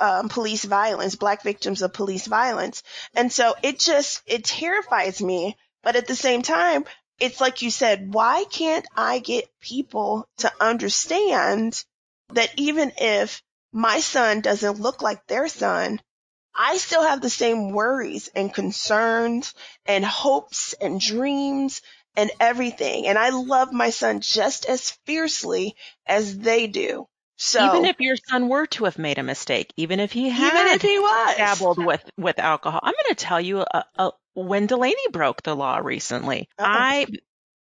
um, 0.00 0.28
police 0.28 0.64
violence, 0.64 1.16
black 1.16 1.42
victims 1.42 1.82
of 1.82 1.92
police 1.92 2.26
violence, 2.26 2.82
and 3.14 3.32
so 3.32 3.54
it 3.62 3.78
just 3.78 4.22
it 4.26 4.44
terrifies 4.44 5.20
me. 5.22 5.56
But 5.82 5.96
at 5.96 6.06
the 6.06 6.16
same 6.16 6.42
time, 6.42 6.84
it's 7.18 7.40
like 7.40 7.62
you 7.62 7.70
said, 7.70 8.12
why 8.12 8.44
can't 8.50 8.86
I 8.96 9.18
get 9.18 9.48
people 9.60 10.28
to 10.38 10.52
understand 10.60 11.84
that 12.32 12.50
even 12.56 12.92
if 12.98 13.42
my 13.76 14.00
son 14.00 14.40
doesn't 14.40 14.80
look 14.80 15.02
like 15.02 15.26
their 15.26 15.48
son, 15.48 16.00
I 16.54 16.78
still 16.78 17.02
have 17.02 17.20
the 17.20 17.28
same 17.28 17.72
worries 17.72 18.28
and 18.34 18.52
concerns 18.52 19.52
and 19.84 20.02
hopes 20.02 20.74
and 20.80 20.98
dreams 20.98 21.82
and 22.16 22.30
everything. 22.40 23.06
And 23.06 23.18
I 23.18 23.28
love 23.28 23.74
my 23.74 23.90
son 23.90 24.22
just 24.22 24.64
as 24.64 24.92
fiercely 25.04 25.76
as 26.06 26.38
they 26.38 26.66
do. 26.66 27.06
So 27.36 27.66
even 27.66 27.84
if 27.84 28.00
your 28.00 28.16
son 28.30 28.48
were 28.48 28.64
to 28.68 28.84
have 28.84 28.98
made 28.98 29.18
a 29.18 29.22
mistake, 29.22 29.74
even 29.76 30.00
if 30.00 30.10
he 30.10 30.30
had 30.30 30.54
even 30.54 30.68
if 30.68 30.80
he 30.80 30.98
was 30.98 31.36
dabbled 31.36 31.84
with 31.84 32.02
with 32.16 32.38
alcohol, 32.38 32.80
I'm 32.82 32.94
going 32.94 33.14
to 33.14 33.24
tell 33.26 33.42
you, 33.42 33.58
uh, 33.58 33.82
uh, 33.98 34.10
when 34.32 34.64
Delaney 34.64 35.08
broke 35.12 35.42
the 35.42 35.54
law 35.54 35.76
recently, 35.76 36.48
Uh-oh. 36.58 36.64
I 36.66 37.06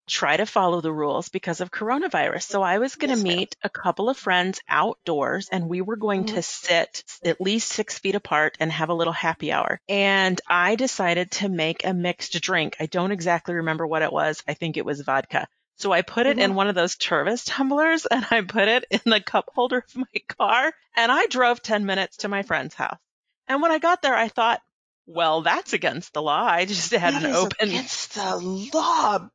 try 0.07 0.37
to 0.37 0.45
follow 0.45 0.81
the 0.81 0.91
rules 0.91 1.29
because 1.29 1.61
of 1.61 1.71
coronavirus. 1.71 2.43
So 2.43 2.61
I 2.61 2.79
was 2.79 2.95
going 2.95 3.09
to 3.09 3.15
Yes, 3.15 3.23
meet 3.23 3.55
a 3.63 3.69
couple 3.69 4.09
of 4.09 4.17
friends 4.17 4.59
outdoors, 4.67 5.49
and 5.51 5.69
we 5.69 5.81
were 5.81 5.95
going 5.95 6.25
Mhm. 6.25 6.35
to 6.35 6.41
sit 6.41 7.03
at 7.23 7.39
least 7.41 7.69
six 7.71 7.99
feet 7.99 8.15
apart 8.15 8.57
and 8.59 8.71
have 8.71 8.89
a 8.89 8.93
little 8.93 9.13
happy 9.13 9.51
hour. 9.51 9.79
And 9.87 10.39
I 10.47 10.75
decided 10.75 11.31
to 11.31 11.49
make 11.49 11.85
a 11.85 11.93
mixed 11.93 12.39
drink. 12.41 12.75
I 12.79 12.85
don't 12.85 13.11
exactly 13.11 13.55
remember 13.55 13.87
what 13.87 14.01
it 14.01 14.11
was. 14.11 14.43
I 14.47 14.53
think 14.53 14.77
it 14.77 14.85
was 14.85 15.01
vodka. 15.01 15.47
So 15.77 15.91
I 15.91 16.01
put 16.03 16.27
it 16.27 16.37
in 16.37 16.51
Mhm. 16.51 16.55
one 16.55 16.67
of 16.67 16.75
those 16.75 16.95
Tervis 16.95 17.43
tumblers 17.45 18.05
and 18.05 18.25
I 18.29 18.41
put 18.41 18.67
it 18.67 18.85
in 18.91 19.01
the 19.05 19.21
cup 19.21 19.49
holder 19.55 19.77
of 19.77 19.95
my 19.95 20.21
car 20.27 20.73
and 20.95 21.11
I 21.11 21.25
drove 21.27 21.61
10 21.61 21.85
minutes 21.85 22.17
to 22.17 22.27
my 22.27 22.43
friend's 22.43 22.75
house. 22.75 22.99
And 23.47 23.61
when 23.61 23.71
I 23.71 23.79
got 23.79 24.01
there, 24.01 24.15
I 24.15 24.27
thought, 24.27 24.61
well, 25.05 25.41
that's 25.41 25.73
against 25.73 26.13
the 26.13 26.21
law. 26.21 26.43
I 26.45 26.65
just 26.65 26.91
had 26.91 27.13
That 27.13 27.23
an 27.25 27.35
open, 27.35 27.69
against 27.69 28.13
the 28.15 28.35
law, 28.37 29.27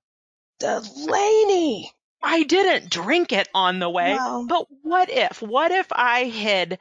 Delaney. 0.59 1.92
I 2.23 2.42
didn't 2.42 2.90
drink 2.90 3.33
it 3.33 3.49
on 3.55 3.79
the 3.79 3.88
way. 3.90 4.14
Well- 4.14 4.47
But 4.49 4.66
what 4.83 5.09
if, 5.11 5.40
what 5.40 5.71
if 5.71 5.87
I 5.92 6.25
had, 6.25 6.79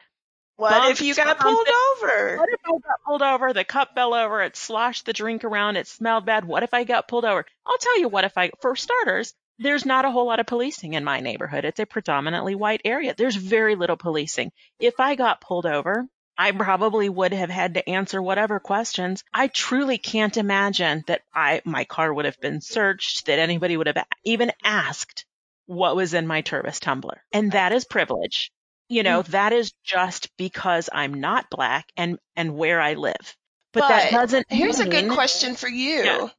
What 0.55 0.89
if 0.91 1.01
you 1.01 1.13
got 1.13 1.37
pulled 1.39 1.67
over? 1.67 2.37
what 2.37 2.49
if 2.49 2.59
I 2.65 2.71
got 2.71 3.03
pulled 3.05 3.21
over, 3.21 3.53
the 3.53 3.63
cup 3.63 3.93
fell 3.93 4.13
over, 4.15 4.41
it 4.41 4.55
sloshed 4.55 5.05
the 5.05 5.13
drink 5.13 5.43
around, 5.43 5.75
it 5.77 5.87
smelled 5.87 6.25
bad. 6.25 6.45
What 6.45 6.63
if 6.63 6.73
I 6.73 6.83
got 6.83 7.07
pulled 7.07 7.25
over? 7.25 7.45
I'll 7.65 7.77
tell 7.77 7.99
you 7.99 8.07
what 8.09 8.23
if 8.25 8.37
I, 8.37 8.49
for 8.61 8.75
starters, 8.75 9.35
there's 9.59 9.85
not 9.85 10.05
a 10.05 10.11
whole 10.11 10.25
lot 10.25 10.39
of 10.39 10.45
policing 10.47 10.93
in 10.93 11.03
my 11.03 11.19
neighborhood. 11.19 11.65
It's 11.65 11.79
a 11.79 11.85
predominantly 11.85 12.55
white 12.55 12.81
area. 12.85 13.13
There's 13.15 13.35
very 13.35 13.75
little 13.75 13.97
policing. 13.97 14.51
If 14.79 14.99
I 14.99 15.15
got 15.15 15.41
pulled 15.41 15.65
over, 15.67 16.07
I 16.37 16.51
probably 16.51 17.09
would 17.09 17.33
have 17.33 17.49
had 17.49 17.73
to 17.73 17.89
answer 17.89 18.21
whatever 18.21 18.59
questions. 18.59 19.23
I 19.33 19.47
truly 19.47 19.97
can't 19.97 20.37
imagine 20.37 21.03
that 21.07 21.21
I, 21.33 21.61
my 21.65 21.85
car 21.85 22.13
would 22.13 22.25
have 22.25 22.39
been 22.39 22.61
searched, 22.61 23.25
that 23.25 23.39
anybody 23.39 23.75
would 23.75 23.87
have 23.87 24.05
even 24.23 24.51
asked 24.63 25.25
what 25.65 25.95
was 25.95 26.13
in 26.13 26.27
my 26.27 26.41
Tervis 26.41 26.79
tumbler. 26.79 27.23
And 27.33 27.51
that 27.53 27.71
is 27.71 27.85
privilege. 27.85 28.51
You 28.89 29.03
know, 29.03 29.23
that 29.23 29.51
is 29.51 29.73
just 29.83 30.29
because 30.37 30.89
I'm 30.93 31.15
not 31.15 31.49
black 31.49 31.91
and, 31.97 32.19
and 32.37 32.55
where 32.55 32.79
I 32.79 32.93
live. 32.93 33.35
But, 33.73 33.89
that 33.89 34.11
doesn't 34.11 34.45
Here's 34.49 34.79
a 34.79 34.87
good 34.87 35.11
question 35.11 35.55
for 35.55 35.67
you. 35.67 36.03
Yeah. 36.03 36.29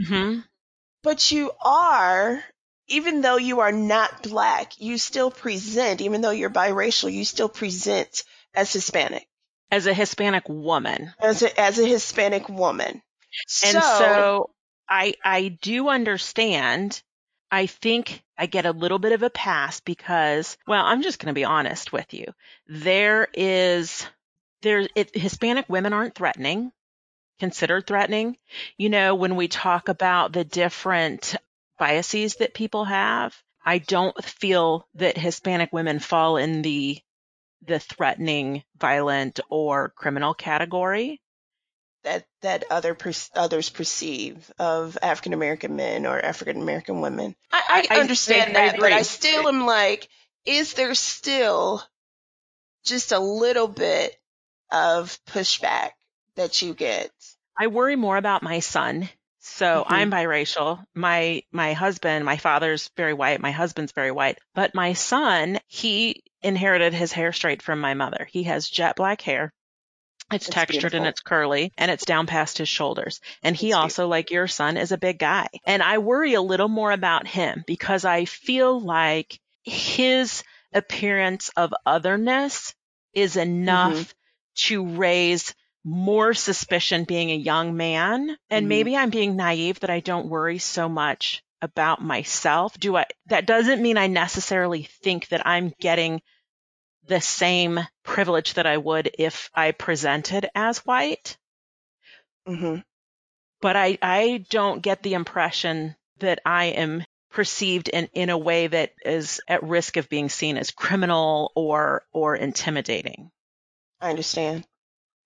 Mhm. 0.00 0.44
But 1.02 1.30
you 1.32 1.50
are, 1.60 2.42
even 2.86 3.20
though 3.20 3.36
you 3.36 3.60
are 3.60 3.72
not 3.72 4.22
black, 4.22 4.80
you 4.80 4.96
still 4.98 5.30
present, 5.30 6.00
even 6.00 6.20
though 6.20 6.30
you're 6.30 6.50
biracial, 6.50 7.12
you 7.12 7.24
still 7.24 7.48
present 7.48 8.22
as 8.54 8.72
Hispanic, 8.72 9.26
As 9.70 9.86
a 9.86 9.94
Hispanic 9.94 10.48
woman. 10.48 11.12
as 11.20 11.42
a, 11.42 11.60
as 11.60 11.78
a 11.78 11.86
Hispanic 11.86 12.48
woman. 12.48 13.02
And 13.64 13.82
so 13.82 14.50
I 14.88 15.14
I 15.24 15.48
do 15.48 15.88
understand. 15.88 17.02
I 17.50 17.66
think 17.66 18.22
I 18.36 18.46
get 18.46 18.66
a 18.66 18.72
little 18.72 18.98
bit 18.98 19.12
of 19.12 19.22
a 19.22 19.30
pass 19.30 19.80
because, 19.80 20.58
well, 20.66 20.84
I'm 20.84 21.02
just 21.02 21.18
going 21.18 21.28
to 21.28 21.38
be 21.38 21.44
honest 21.44 21.92
with 21.92 22.12
you. 22.12 22.26
There 22.66 23.26
is, 23.32 24.06
there, 24.60 24.86
it, 24.94 25.16
Hispanic 25.16 25.66
women 25.66 25.94
aren't 25.94 26.14
threatening, 26.14 26.72
considered 27.40 27.86
threatening. 27.86 28.36
You 28.76 28.90
know, 28.90 29.14
when 29.14 29.34
we 29.34 29.48
talk 29.48 29.88
about 29.88 30.32
the 30.32 30.44
different 30.44 31.36
biases 31.78 32.36
that 32.36 32.52
people 32.52 32.84
have, 32.84 33.34
I 33.64 33.78
don't 33.78 34.22
feel 34.22 34.86
that 34.96 35.16
Hispanic 35.16 35.72
women 35.72 35.98
fall 36.00 36.36
in 36.36 36.60
the, 36.60 37.00
the 37.66 37.78
threatening, 37.78 38.62
violent, 38.78 39.40
or 39.50 39.90
criminal 39.90 40.34
category. 40.34 41.20
that 42.04 42.26
that 42.42 42.64
other 42.70 42.94
per, 42.94 43.12
others 43.34 43.68
perceive 43.70 44.50
of 44.58 44.96
African 45.02 45.32
American 45.32 45.76
men 45.76 46.06
or 46.06 46.18
African 46.20 46.62
American 46.62 47.00
women. 47.00 47.34
I, 47.52 47.84
I, 47.90 47.96
I- 47.96 48.00
understand 48.00 48.50
I 48.56 48.60
that, 48.60 48.80
but 48.80 48.92
I 48.92 49.02
still 49.02 49.48
am 49.48 49.66
like, 49.66 50.08
is 50.44 50.74
there 50.74 50.94
still 50.94 51.82
just 52.84 53.12
a 53.12 53.18
little 53.18 53.68
bit 53.68 54.16
of 54.70 55.18
pushback 55.26 55.90
that 56.36 56.62
you 56.62 56.74
get? 56.74 57.10
I 57.58 57.66
worry 57.66 57.96
more 57.96 58.16
about 58.16 58.42
my 58.42 58.60
son. 58.60 59.08
So 59.56 59.84
Mhm. 59.88 59.88
I'm 59.88 60.10
biracial. 60.10 60.84
My 60.94 61.42
my 61.50 61.72
husband, 61.72 62.24
my 62.24 62.36
father's 62.36 62.90
very 62.96 63.14
white, 63.14 63.40
my 63.40 63.50
husband's 63.50 63.92
very 63.92 64.10
white, 64.12 64.38
but 64.54 64.74
my 64.74 64.92
son, 64.92 65.58
he 65.66 66.22
inherited 66.42 66.94
his 66.94 67.12
hair 67.12 67.32
straight 67.32 67.62
from 67.62 67.80
my 67.80 67.94
mother. 67.94 68.28
He 68.30 68.44
has 68.44 68.68
jet 68.68 68.96
black 68.96 69.20
hair. 69.22 69.52
It's 70.32 70.46
That's 70.46 70.54
textured 70.54 70.92
beautiful. 70.92 70.98
and 71.02 71.06
it's 71.06 71.20
curly 71.20 71.72
and 71.78 71.90
it's 71.90 72.04
down 72.04 72.26
past 72.26 72.58
his 72.58 72.68
shoulders. 72.68 73.20
And 73.42 73.56
he 73.56 73.72
also, 73.72 74.08
like 74.08 74.30
your 74.30 74.48
son, 74.48 74.76
is 74.76 74.92
a 74.92 74.98
big 74.98 75.18
guy. 75.18 75.48
And 75.66 75.82
I 75.82 75.98
worry 75.98 76.34
a 76.34 76.42
little 76.42 76.68
more 76.68 76.92
about 76.92 77.26
him 77.26 77.64
because 77.66 78.04
I 78.04 78.26
feel 78.26 78.80
like 78.80 79.40
his 79.64 80.44
appearance 80.72 81.50
of 81.56 81.74
otherness 81.86 82.74
is 83.14 83.36
enough 83.36 84.06
Mm-hmm. 84.06 84.18
to 84.66 84.86
raise 84.86 85.54
more 85.84 86.34
suspicion 86.34 87.04
being 87.04 87.30
a 87.30 87.36
young 87.36 87.76
man. 87.76 88.36
And 88.50 88.66
Mhm. 88.66 88.68
maybe 88.68 88.96
I'm 88.96 89.10
being 89.10 89.36
naive 89.36 89.80
that 89.80 89.90
I 89.90 90.00
don't 90.00 90.28
worry 90.28 90.58
so 90.58 90.88
much 90.88 91.42
about 91.62 92.02
myself. 92.02 92.78
Do 92.78 92.96
I, 92.96 93.06
that 93.26 93.46
doesn't 93.46 93.82
mean 93.82 93.98
I 93.98 94.06
necessarily 94.06 94.84
think 94.84 95.28
that 95.28 95.46
I'm 95.46 95.72
getting 95.80 96.22
the 97.08 97.20
same 97.20 97.80
privilege 98.04 98.54
that 98.54 98.66
I 98.66 98.76
would 98.78 99.10
if 99.18 99.50
I 99.54 99.72
presented 99.72 100.48
as 100.54 100.78
white. 100.86 101.36
hmm 102.46 102.78
But 103.60 103.76
I, 103.76 103.98
I 104.02 104.44
don't 104.50 104.82
get 104.82 105.02
the 105.04 105.14
impression 105.14 105.94
that 106.18 106.40
I 106.44 106.66
am 106.66 107.04
perceived 107.30 107.88
in, 107.88 108.08
in 108.12 108.30
a 108.30 108.38
way 108.38 108.66
that 108.66 108.94
is 109.04 109.40
at 109.46 109.62
risk 109.62 109.96
of 109.96 110.08
being 110.08 110.28
seen 110.28 110.56
as 110.56 110.72
criminal 110.72 111.52
or, 111.54 112.04
or 112.12 112.34
intimidating. 112.34 113.30
I 114.00 114.10
understand. 114.10 114.66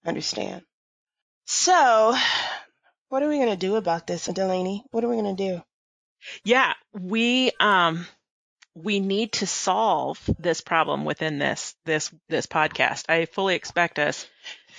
Understand. 0.04 0.62
So, 1.46 2.14
what 3.08 3.22
are 3.22 3.28
we 3.28 3.36
going 3.38 3.50
to 3.50 3.56
do 3.56 3.76
about 3.76 4.06
this, 4.06 4.26
Delaney? 4.26 4.84
What 4.90 5.04
are 5.04 5.08
we 5.08 5.16
going 5.16 5.36
to 5.36 5.48
do? 5.48 5.62
Yeah, 6.44 6.72
we 6.92 7.50
um 7.58 8.06
we 8.74 9.00
need 9.00 9.32
to 9.32 9.46
solve 9.46 10.18
this 10.38 10.60
problem 10.60 11.04
within 11.04 11.38
this 11.38 11.74
this 11.84 12.12
this 12.28 12.46
podcast. 12.46 13.04
I 13.08 13.26
fully 13.26 13.54
expect 13.56 13.98
us 13.98 14.26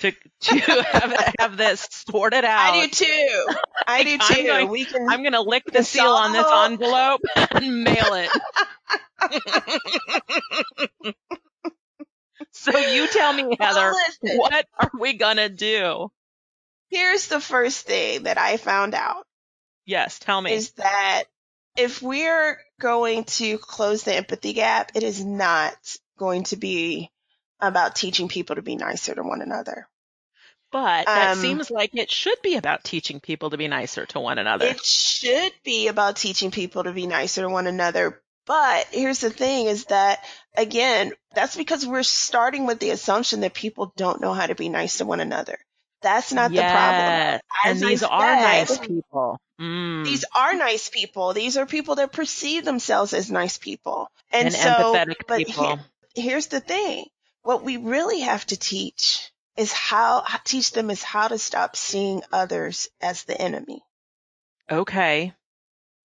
to 0.00 0.12
to 0.40 0.58
have, 0.58 1.34
have 1.38 1.56
this 1.56 1.86
sorted 2.08 2.44
out. 2.44 2.74
I 2.74 2.86
do 2.86 2.90
too. 2.90 3.46
I 3.86 4.02
do 4.04 4.16
I'm 4.20 4.34
too. 4.36 4.42
going- 4.42 4.68
we 4.68 4.84
can. 4.86 5.06
I'm 5.08 5.22
gonna 5.22 5.42
lick 5.42 5.64
the 5.70 5.84
seal 5.84 6.06
on 6.06 6.32
this 6.32 6.46
envelope 6.46 7.20
and 7.36 7.84
mail 7.84 8.14
it. 8.14 8.30
so 12.54 12.76
you 12.78 13.06
tell 13.08 13.32
me, 13.32 13.56
Heather, 13.60 13.92
Well, 14.22 14.38
what 14.38 14.66
are 14.80 14.90
we 14.98 15.14
gonna 15.14 15.48
do? 15.48 16.10
Here's 16.88 17.26
the 17.26 17.40
first 17.40 17.86
thing 17.86 18.22
that 18.24 18.38
I 18.38 18.56
found 18.56 18.94
out 18.94 19.26
Yes, 19.84 20.18
tell 20.18 20.40
me. 20.40 20.52
is 20.52 20.70
that 20.72 21.24
if 21.76 22.00
we're 22.00 22.58
going 22.80 23.24
to 23.24 23.58
close 23.58 24.04
the 24.04 24.14
empathy 24.14 24.52
gap, 24.52 24.92
it 24.94 25.02
is 25.02 25.24
not 25.24 25.74
going 26.18 26.44
to 26.44 26.56
be 26.56 27.10
about 27.60 27.96
teaching 27.96 28.28
people 28.28 28.56
to 28.56 28.62
be 28.62 28.76
nicer 28.76 29.14
to 29.14 29.22
one 29.22 29.42
another. 29.42 29.88
but 30.70 31.06
that 31.06 31.32
um, 31.32 31.38
seems 31.38 31.70
like 31.70 31.90
it 31.94 32.10
should 32.10 32.40
be 32.42 32.56
about 32.56 32.84
teaching 32.84 33.20
people 33.20 33.50
to 33.50 33.56
be 33.56 33.68
nicer 33.68 34.06
to 34.06 34.20
one 34.20 34.38
another. 34.38 34.66
It 34.66 34.84
should 34.84 35.52
be 35.64 35.88
about 35.88 36.16
teaching 36.16 36.50
people 36.50 36.84
to 36.84 36.92
be 36.92 37.06
nicer 37.06 37.42
to 37.42 37.48
one 37.48 37.66
another. 37.66 38.22
But 38.46 38.88
here's 38.90 39.20
the 39.20 39.30
thing 39.30 39.66
is 39.66 39.86
that 39.86 40.24
again, 40.56 41.12
that's 41.34 41.56
because 41.56 41.86
we're 41.86 42.02
starting 42.02 42.66
with 42.66 42.78
the 42.78 42.90
assumption 42.90 43.40
that 43.40 43.54
people 43.54 43.92
don't 43.96 44.20
know 44.20 44.34
how 44.34 44.46
to 44.46 44.54
be 44.54 44.68
nice 44.68 44.98
to 44.98 45.06
one 45.06 45.20
another. 45.20 45.58
That's 46.02 46.32
not 46.32 46.50
the 46.50 46.56
problem. 46.60 47.06
Yes, 47.06 47.40
As 47.64 47.82
And 47.82 47.90
these 47.90 48.02
are 48.02 48.36
nice 48.36 48.78
people. 48.78 49.40
Mm. 49.58 50.04
These 50.04 50.24
are 50.36 50.54
nice 50.54 50.90
people. 50.90 51.32
These 51.32 51.56
are 51.56 51.64
people 51.64 51.94
that 51.94 52.12
perceive 52.12 52.64
themselves 52.64 53.14
as 53.14 53.30
nice 53.30 53.56
people. 53.56 54.08
And, 54.30 54.48
and 54.48 54.54
so, 54.54 54.68
empathetic 54.68 55.14
but 55.26 55.38
people. 55.38 55.64
here- 55.64 55.84
here's 56.14 56.48
the 56.48 56.60
thing. 56.60 57.06
What 57.42 57.64
we 57.64 57.78
really 57.78 58.20
have 58.20 58.44
to 58.46 58.56
teach 58.58 59.30
is 59.56 59.72
how, 59.72 60.24
teach 60.44 60.72
them 60.72 60.90
is 60.90 61.02
how 61.02 61.28
to 61.28 61.38
stop 61.38 61.76
seeing 61.76 62.22
others 62.32 62.88
as 63.00 63.24
the 63.24 63.40
enemy. 63.40 63.80
okay. 64.70 65.32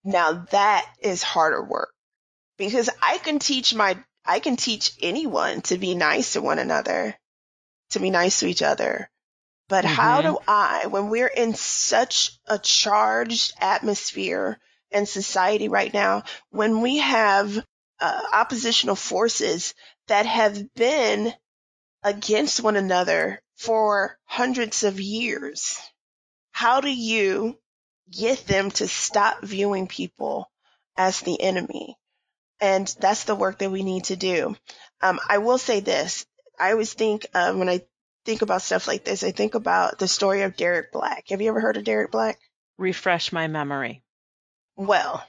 Now 0.05 0.45
that 0.51 0.85
is 1.01 1.23
harder 1.23 1.61
work 1.61 1.93
because 2.59 2.89
I 3.01 3.19
can 3.19 3.39
teach 3.39 3.73
my, 3.75 3.97
I 4.25 4.39
can 4.41 4.57
teach 4.57 4.93
anyone 5.01 5.61
to 5.63 5.79
be 5.79 5.95
nice 5.95 6.33
to 6.33 6.41
one 6.43 6.59
another, 6.59 7.17
to 7.91 7.99
be 7.99 8.09
nice 8.11 8.41
to 8.41 8.47
each 8.47 8.61
other. 8.63 9.09
But 9.69 9.85
how 9.85 10.21
Mhm. 10.21 10.23
do 10.23 10.39
I, 10.47 10.87
when 10.87 11.09
we're 11.09 11.27
in 11.27 11.55
such 11.55 12.39
a 12.47 12.59
charged 12.59 13.53
atmosphere 13.59 14.59
and 14.91 15.07
society 15.09 15.69
right 15.69 15.93
now, 15.93 16.23
when 16.51 16.81
we 16.81 16.97
have 16.99 17.65
uh, 17.99 18.23
oppositional 18.33 18.95
forces 18.97 19.73
that 20.07 20.25
have 20.27 20.73
been 20.75 21.33
against 22.03 22.61
one 22.61 22.75
another 22.75 23.41
for 23.57 24.19
hundreds 24.25 24.83
of 24.83 24.99
years, 25.01 25.79
how 26.51 26.81
do 26.81 26.89
you 26.91 27.59
get 28.11 28.45
them 28.47 28.71
to 28.71 28.87
stop 28.87 29.43
viewing 29.43 29.87
people 29.87 30.51
as 30.97 31.21
the 31.21 31.41
enemy? 31.41 31.97
And 32.61 32.93
that's 32.99 33.23
the 33.23 33.35
work 33.35 33.59
that 33.59 33.71
we 33.71 33.83
need 33.83 34.05
to 34.05 34.15
do. 34.15 34.55
Um, 35.01 35.19
I 35.27 35.37
will 35.37 35.57
say 35.57 35.79
this. 35.79 36.25
I 36.59 36.71
always 36.71 36.93
think 36.93 37.25
uh, 37.33 37.53
when 37.53 37.69
I 37.69 37.81
think 38.25 38.41
about 38.41 38.61
stuff 38.61 38.87
like 38.87 39.05
this, 39.05 39.23
I 39.23 39.31
think 39.31 39.55
about 39.55 39.97
the 39.97 40.07
story 40.07 40.41
of 40.41 40.57
Derek 40.57 40.91
Black. 40.91 41.29
Have 41.29 41.41
you 41.41 41.49
ever 41.49 41.61
heard 41.61 41.77
of 41.77 41.85
Derek 41.85 42.11
Black? 42.11 42.37
Refresh 42.77 43.31
my 43.31 43.47
memory. 43.47 44.03
Well, 44.75 45.25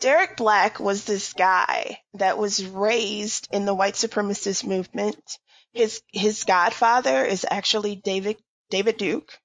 Derek 0.00 0.36
Black 0.36 0.80
was 0.80 1.04
this 1.04 1.32
guy 1.32 2.00
that 2.14 2.38
was 2.38 2.64
raised 2.64 3.48
in 3.52 3.64
the 3.64 3.74
white 3.74 3.94
supremacist 3.94 4.64
movement. 4.64 5.38
His 5.72 6.02
his 6.12 6.44
godfather 6.44 7.24
is 7.24 7.46
actually 7.48 7.96
David 7.96 8.36
David 8.70 8.96
Duke. 8.96 9.38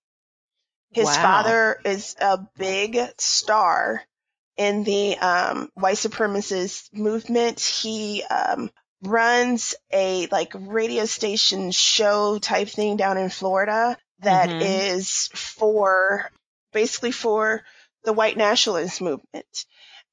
His 0.91 1.07
Wow. 1.07 1.21
father 1.21 1.81
is 1.85 2.15
a 2.19 2.39
big 2.57 2.97
star 3.19 4.03
in 4.59 4.83
the 4.83 5.17
um, 5.19 5.71
white 5.75 5.97
supremacist 5.97 6.93
movement. 6.93 7.59
He 7.61 8.23
um, 8.25 8.71
runs 9.03 9.75
a 9.93 10.27
like 10.31 10.53
radio 10.55 11.05
station 11.05 11.71
show 11.71 12.39
type 12.39 12.69
thing 12.69 12.97
down 12.97 13.17
in 13.17 13.29
Florida 13.29 13.97
that 14.21 14.51
Mhm. 14.51 14.61
is 14.61 15.29
for 15.33 16.29
basically 16.73 17.11
for 17.11 17.63
the 18.03 18.13
white 18.13 18.37
nationalist 18.37 19.01
movement. 19.01 19.65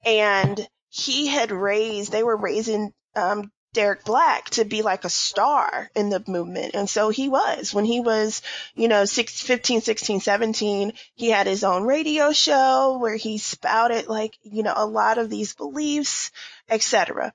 And 0.05 0.67
he 0.91 1.27
had 1.27 1.51
raised, 1.53 2.13
they 2.13 2.23
were 2.23 2.37
raising 2.37 2.93
um, 3.17 3.51
Derek 3.77 4.05
Black 4.05 4.49
to 4.51 4.65
be 4.65 4.81
like 4.81 5.05
a 5.05 5.11
star 5.11 5.91
in 5.95 6.09
the 6.09 6.25
movement. 6.27 6.75
And 6.75 6.89
so 6.89 7.11
he 7.11 7.29
was. 7.29 7.75
When 7.75 7.85
he 7.85 8.01
was, 8.01 8.41
you 8.75 8.89
know, 8.89 9.05
six, 9.05 9.43
15, 9.43 9.83
16, 9.83 10.21
17, 10.21 10.95
he 11.15 11.29
had 11.29 11.47
his 11.47 11.63
own 11.63 11.83
radio 11.83 12.33
show 12.33 12.97
where 12.99 13.17
he 13.17 13.37
spouted 13.37 14.09
like, 14.09 14.39
you 14.41 14.63
know, 14.63 14.73
a 14.75 14.87
lot 14.87 15.19
of 15.19 15.29
these 15.29 15.55
beliefs, 15.55 16.31
etc. 16.71 17.35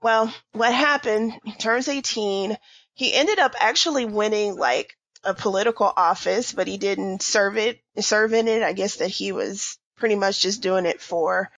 Well, 0.00 0.32
what 0.52 0.72
happened? 0.72 1.32
He 1.44 1.54
turns 1.54 1.88
18. 1.88 2.56
He 2.94 3.12
ended 3.12 3.40
up 3.40 3.56
actually 3.58 4.04
winning 4.04 4.56
like 4.56 4.96
a 5.24 5.34
political 5.34 5.92
office, 5.96 6.52
but 6.52 6.68
he 6.68 6.78
didn't 6.78 7.20
serve 7.20 7.56
it, 7.56 7.80
serve 7.98 8.32
in 8.32 8.46
it. 8.46 8.62
I 8.62 8.74
guess 8.74 8.98
that 8.98 9.10
he 9.10 9.32
was 9.32 9.76
pretty 9.96 10.14
much 10.14 10.40
just 10.40 10.62
doing 10.62 10.86
it 10.86 11.00
for, 11.00 11.50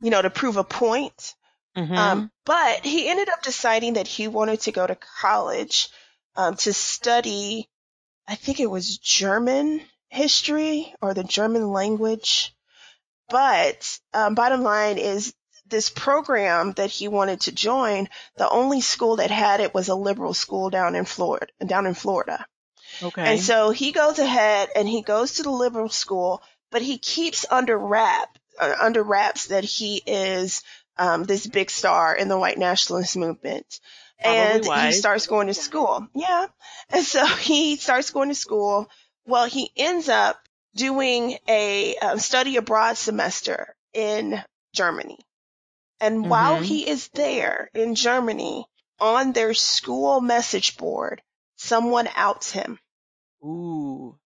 you 0.00 0.10
know, 0.10 0.20
to 0.20 0.30
prove 0.30 0.56
a 0.56 0.64
point. 0.64 1.36
Mhm. 1.78 1.96
Um, 1.96 2.30
but 2.44 2.84
he 2.84 3.08
ended 3.08 3.28
up 3.28 3.42
deciding 3.42 3.94
that 3.94 4.08
he 4.08 4.26
wanted 4.26 4.60
to 4.62 4.72
go 4.72 4.86
to 4.86 4.96
college 5.20 5.88
um, 6.34 6.56
to 6.56 6.72
study, 6.72 7.68
I 8.26 8.34
think 8.34 8.58
it 8.58 8.70
was 8.70 8.98
German 8.98 9.80
history 10.08 10.94
or 11.00 11.14
the 11.14 11.24
German 11.24 11.70
language. 11.70 12.52
But 13.28 13.98
um, 14.12 14.34
bottom 14.34 14.62
line 14.62 14.98
is 14.98 15.34
this 15.66 15.90
program 15.90 16.72
that 16.72 16.90
he 16.90 17.06
wanted 17.08 17.42
to 17.42 17.52
join, 17.52 18.08
the 18.36 18.48
only 18.48 18.80
school 18.80 19.16
that 19.16 19.30
had 19.30 19.60
it 19.60 19.74
was 19.74 19.88
a 19.88 19.94
liberal 19.94 20.34
school 20.34 20.70
down 20.70 20.96
in 20.96 21.04
Florida, 21.04 21.46
down 21.64 21.86
in 21.86 21.94
Florida. 21.94 22.44
okay. 23.02 23.32
And 23.34 23.40
so 23.40 23.70
he 23.70 23.92
goes 23.92 24.18
ahead 24.18 24.70
and 24.74 24.88
he 24.88 25.02
goes 25.02 25.34
to 25.34 25.42
the 25.42 25.50
liberal 25.50 25.90
school, 25.90 26.42
but 26.70 26.82
he 26.82 26.98
keeps 26.98 27.44
under 27.50 27.78
wrap, 27.78 28.38
uh, 28.58 28.74
under 28.80 29.02
wraps 29.02 29.48
that 29.48 29.62
he 29.64 30.02
is 30.06 30.62
um, 30.98 31.24
this 31.24 31.46
big 31.46 31.70
star 31.70 32.14
in 32.14 32.28
the 32.28 32.38
white 32.38 32.58
nationalist 32.58 33.16
movement. 33.16 33.80
Probably 34.20 34.70
and 34.70 34.86
he 34.86 34.92
starts 34.92 35.26
going 35.26 35.46
to 35.46 35.54
school. 35.54 36.06
Yeah. 36.14 36.46
And 36.90 37.04
so 37.04 37.24
he 37.50 37.76
starts 37.76 38.10
going 38.10 38.28
to 38.30 38.34
school. 38.34 38.90
Well, 39.26 39.46
he 39.46 39.70
ends 39.76 40.08
up 40.08 40.40
doing 40.74 41.38
a 41.48 41.96
um, 41.96 42.18
study 42.18 42.56
abroad 42.56 42.96
semester 42.96 43.76
in 43.92 44.42
Germany. 44.74 45.18
And 46.00 46.28
while 46.30 46.58
Mhm. 46.58 46.64
he 46.64 46.88
is 46.88 47.08
there 47.08 47.70
in 47.74 47.94
Germany 47.94 48.66
on 49.00 49.32
their 49.32 49.54
school 49.54 50.20
message 50.20 50.76
board, 50.76 51.22
someone 51.56 52.08
outs 52.14 52.50
him. 52.52 52.78
Ooh. 53.44 54.18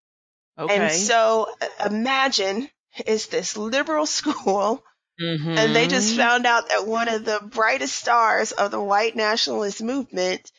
Okay. 0.58 0.76
And 0.76 0.92
so 0.92 1.48
uh, 1.60 1.88
imagine 1.88 2.68
it's 2.98 3.26
this 3.26 3.56
liberal 3.56 4.06
school 4.18 4.84
Mhm. 5.20 5.56
and 5.58 5.76
they 5.76 5.86
just 5.86 6.16
found 6.16 6.46
out 6.46 6.68
that 6.68 6.86
one 6.86 7.08
of 7.08 7.24
the 7.24 7.40
brightest 7.40 7.94
stars 7.94 8.52
of 8.52 8.70
the 8.70 8.80
white 8.80 9.14
nationalist 9.14 9.82
movement 9.82 10.50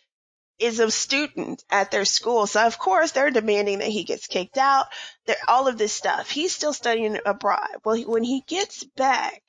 is 0.60 0.80
a 0.80 0.92
student 0.92 1.64
at 1.70 1.90
their 1.92 2.06
school. 2.06 2.46
So 2.48 2.62
of 2.66 2.78
course 2.78 3.12
they're 3.12 3.32
demanding 3.32 3.80
that 3.80 3.88
he 3.88 4.04
gets 4.04 4.28
kicked 4.28 4.58
out. 4.58 4.86
They're, 5.26 5.36
all 5.48 5.68
of 5.68 5.78
this 5.78 5.94
stuff. 5.94 6.30
He's 6.30 6.54
still 6.56 6.74
studying 6.74 7.18
abroad. 7.26 7.68
Well, 7.84 7.96
he, 7.96 8.06
when 8.06 8.24
he 8.24 8.42
gets 8.48 8.84
back, 8.84 9.42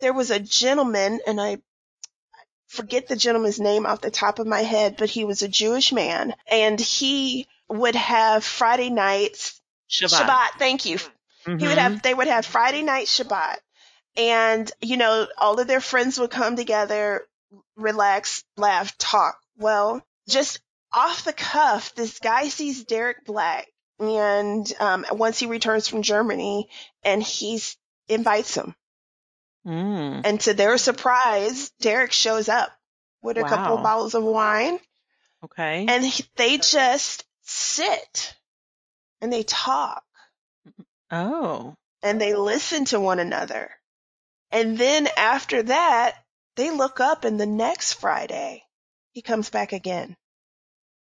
there 0.00 0.12
was 0.12 0.30
a 0.30 0.40
gentleman, 0.40 1.20
and 1.26 1.40
I 1.40 1.58
forget 2.66 3.06
the 3.06 3.16
gentleman's 3.16 3.60
name 3.60 3.86
off 3.86 4.00
the 4.00 4.10
top 4.10 4.40
of 4.40 4.46
my 4.46 4.60
head, 4.62 4.96
but 4.98 5.10
he 5.10 5.24
was 5.24 5.42
a 5.42 5.48
Jewish 5.48 5.92
man, 5.92 6.34
and 6.50 6.80
he 6.80 7.46
would 7.68 7.94
have 7.94 8.44
Friday 8.44 8.90
nights 8.90 9.60
Shabbat. 9.88 10.26
Shabbat. 10.26 10.48
Thank 10.58 10.84
you. 10.86 10.98
He 11.44 11.66
would 11.66 11.78
have 11.78 12.02
they 12.02 12.14
would 12.14 12.26
have 12.28 12.44
Friday 12.46 12.82
night 12.82 13.06
Shabbat. 13.06 13.58
And, 14.16 14.70
you 14.80 14.96
know, 14.96 15.26
all 15.38 15.58
of 15.58 15.66
their 15.66 15.80
friends 15.80 16.18
would 16.18 16.30
come 16.30 16.56
together, 16.56 17.26
relax, 17.76 18.44
laugh, 18.56 18.96
talk. 18.98 19.38
Well, 19.56 20.04
just 20.28 20.60
off 20.92 21.24
the 21.24 21.32
cuff, 21.32 21.94
this 21.94 22.18
guy 22.18 22.48
sees 22.48 22.84
Derek 22.84 23.24
Black 23.24 23.68
and 23.98 24.70
um, 24.80 25.06
once 25.12 25.38
he 25.38 25.46
returns 25.46 25.88
from 25.88 26.02
Germany 26.02 26.68
and 27.02 27.22
he 27.22 27.60
invites 28.08 28.54
him. 28.54 28.74
Mm. 29.66 30.22
And 30.24 30.40
to 30.40 30.54
their 30.54 30.76
surprise, 30.76 31.70
Derek 31.80 32.12
shows 32.12 32.48
up 32.48 32.70
with 33.22 33.38
a 33.38 33.44
couple 33.44 33.76
of 33.76 33.82
bottles 33.82 34.14
of 34.14 34.24
wine 34.24 34.78
Okay. 35.44 35.86
and 35.88 36.04
he, 36.04 36.24
they 36.36 36.58
just 36.58 37.24
sit 37.42 38.34
and 39.20 39.32
they 39.32 39.42
talk 39.42 40.04
oh. 41.10 41.74
and 42.02 42.20
they 42.20 42.34
listen 42.34 42.84
to 42.86 43.00
one 43.00 43.18
another. 43.18 43.70
And 44.52 44.76
then 44.76 45.08
after 45.16 45.62
that, 45.62 46.22
they 46.56 46.70
look 46.70 47.00
up 47.00 47.24
and 47.24 47.40
the 47.40 47.46
next 47.46 47.94
Friday, 47.94 48.64
he 49.12 49.22
comes 49.22 49.48
back 49.48 49.72
again. 49.72 50.16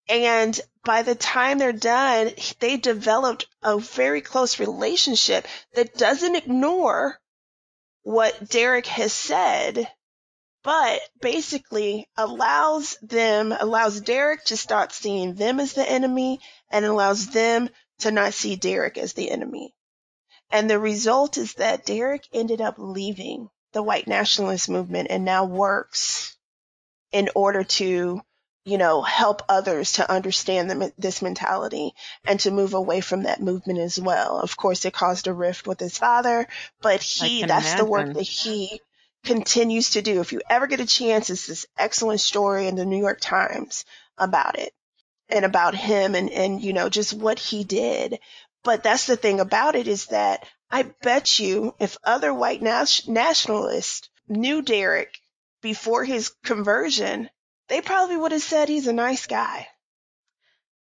And 0.07 0.59
by 0.83 1.03
the 1.03 1.15
time 1.15 1.57
they're 1.57 1.73
done, 1.73 2.31
they 2.59 2.77
developed 2.77 3.47
a 3.61 3.77
very 3.77 4.21
close 4.21 4.59
relationship 4.59 5.45
that 5.73 5.95
doesn't 5.95 6.35
ignore 6.35 7.19
what 8.03 8.49
Derek 8.49 8.87
has 8.87 9.13
said, 9.13 9.87
but 10.63 11.01
basically 11.19 12.07
allows 12.17 12.97
them, 13.01 13.51
allows 13.51 14.01
Derek 14.01 14.45
to 14.45 14.57
start 14.57 14.93
seeing 14.93 15.35
them 15.35 15.59
as 15.59 15.73
the 15.73 15.87
enemy 15.87 16.39
and 16.69 16.85
allows 16.85 17.27
them 17.27 17.69
to 17.99 18.11
not 18.11 18.33
see 18.33 18.55
Derek 18.55 18.97
as 18.97 19.13
the 19.13 19.29
enemy. 19.29 19.75
And 20.51 20.69
the 20.69 20.79
result 20.79 21.37
is 21.37 21.53
that 21.55 21.85
Derek 21.85 22.27
ended 22.33 22.61
up 22.61 22.75
leaving 22.77 23.49
the 23.73 23.83
white 23.83 24.07
nationalist 24.07 24.69
movement 24.69 25.07
and 25.09 25.23
now 25.23 25.45
works 25.45 26.35
in 27.11 27.29
order 27.35 27.63
to, 27.63 28.21
you 28.65 28.77
know, 28.77 29.01
help 29.01 29.43
others 29.47 29.93
to 29.93 30.11
understand 30.11 30.69
the, 30.69 30.93
this 30.97 31.21
mentality 31.21 31.93
and 32.25 32.39
to 32.41 32.51
move 32.51 32.73
away 32.73 33.01
from 33.01 33.23
that 33.23 33.41
movement 33.41 33.79
as 33.79 33.99
well. 33.99 34.39
Of 34.39 34.57
course, 34.57 34.83
it 34.85 34.93
caused 34.93 35.27
a 35.27 35.33
rift 35.33 35.67
with 35.67 35.79
his 35.79 35.97
father, 35.97 36.47
but 36.81 37.01
he, 37.01 37.43
that's 37.45 37.75
the 37.75 37.85
work 37.85 38.13
that 38.13 38.21
he 38.23 38.81
continues 39.23 39.91
to 39.91 40.01
do. 40.01 40.19
If 40.19 40.33
you 40.33 40.41
ever 40.49 40.67
get 40.67 40.79
a 40.79 40.85
chance, 40.85 41.29
it's 41.29 41.47
this 41.47 41.65
excellent 41.77 42.19
story 42.19 42.67
in 42.67 42.75
the 42.75 42.85
New 42.85 42.99
York 42.99 43.19
Times 43.21 43.85
about 44.17 44.59
it 44.59 44.73
and 45.29 45.45
about 45.45 45.75
him 45.75 46.15
and, 46.15 46.29
and, 46.29 46.61
you 46.61 46.73
know, 46.73 46.89
just 46.89 47.13
what 47.13 47.39
he 47.39 47.63
did. 47.63 48.19
But 48.63 48.83
that's 48.83 49.07
the 49.07 49.17
thing 49.17 49.39
about 49.39 49.75
it 49.75 49.87
is 49.87 50.07
that 50.07 50.47
I 50.69 50.83
bet 50.83 51.39
you 51.39 51.75
if 51.79 51.97
other 52.03 52.33
white 52.33 52.61
nas- 52.61 53.07
nationalists 53.07 54.09
knew 54.27 54.61
Derek 54.61 55.19
before 55.61 56.03
his 56.05 56.29
conversion, 56.43 57.29
they 57.67 57.81
probably 57.81 58.17
would 58.17 58.31
have 58.31 58.41
said 58.41 58.69
he's 58.69 58.87
a 58.87 58.93
nice 58.93 59.25
guy. 59.25 59.67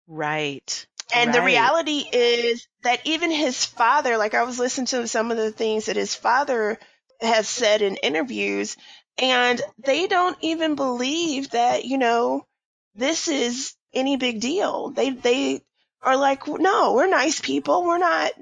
Right. 0.07 0.87
And 1.15 1.33
the 1.33 1.43
reality 1.43 2.05
is 2.13 2.67
that 2.83 3.01
even 3.05 3.31
his 3.31 3.65
father, 3.65 4.17
like 4.17 4.35
I 4.35 4.45
was 4.45 4.59
listening 4.59 4.87
to 4.89 5.07
some 5.09 5.31
of 5.31 5.37
the 5.37 5.53
things 5.53 5.87
that 5.87 5.97
his 5.97 6.15
father 6.15 6.79
has 7.21 7.49
said 7.49 7.83
in 7.83 7.97
interviews, 7.97 8.77
and 9.19 9.61
they 9.79 10.07
don't 10.07 10.37
even 10.41 10.75
believe 10.75 11.51
that, 11.51 11.85
you 11.85 11.99
know, 11.99 12.47
this 12.95 13.29
is 13.29 13.75
any 13.93 14.17
big 14.17 14.41
deal. 14.41 14.91
They, 14.91 15.11
they 15.11 15.63
are 16.05 16.17
like, 16.17 16.47
no, 16.47 16.95
we're 16.95 17.09
nice 17.09 17.41
people. 17.41 17.85
We're 17.85 17.99
not, 17.99 18.33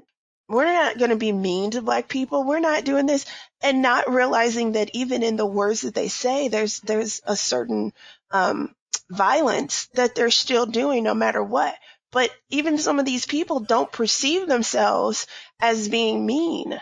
we're 0.49 0.65
not 0.65 0.97
going 0.97 1.11
to 1.11 1.15
be 1.15 1.31
mean 1.31 1.71
to 1.71 1.81
black 1.81 2.07
people. 2.07 2.43
We're 2.43 2.59
not 2.59 2.85
doing 2.85 3.05
this 3.05 3.25
and 3.61 3.81
not 3.81 4.11
realizing 4.11 4.73
that 4.73 4.91
even 4.93 5.23
in 5.23 5.35
the 5.37 5.45
words 5.45 5.81
that 5.81 5.95
they 5.95 6.09
say, 6.09 6.47
there's, 6.47 6.79
there's 6.81 7.21
a 7.25 7.35
certain, 7.35 7.93
um, 8.31 8.75
violence 9.09 9.87
that 9.93 10.15
they're 10.15 10.31
still 10.31 10.65
doing 10.65 11.03
no 11.03 11.13
matter 11.13 11.43
what. 11.43 11.75
But 12.11 12.31
even 12.49 12.77
some 12.77 12.99
of 12.99 13.05
these 13.05 13.25
people 13.25 13.59
don't 13.59 13.91
perceive 13.91 14.47
themselves 14.47 15.27
as 15.59 15.89
being 15.89 16.25
mean. 16.25 16.79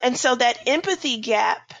And 0.00 0.16
so 0.16 0.34
that 0.34 0.68
empathy 0.68 1.18
gap 1.18 1.72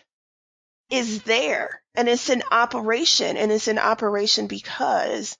is 0.90 1.22
there 1.22 1.82
and 1.94 2.08
it's 2.08 2.28
an 2.28 2.42
operation 2.50 3.36
and 3.36 3.52
it's 3.52 3.68
an 3.68 3.78
operation 3.78 4.46
because 4.46 5.36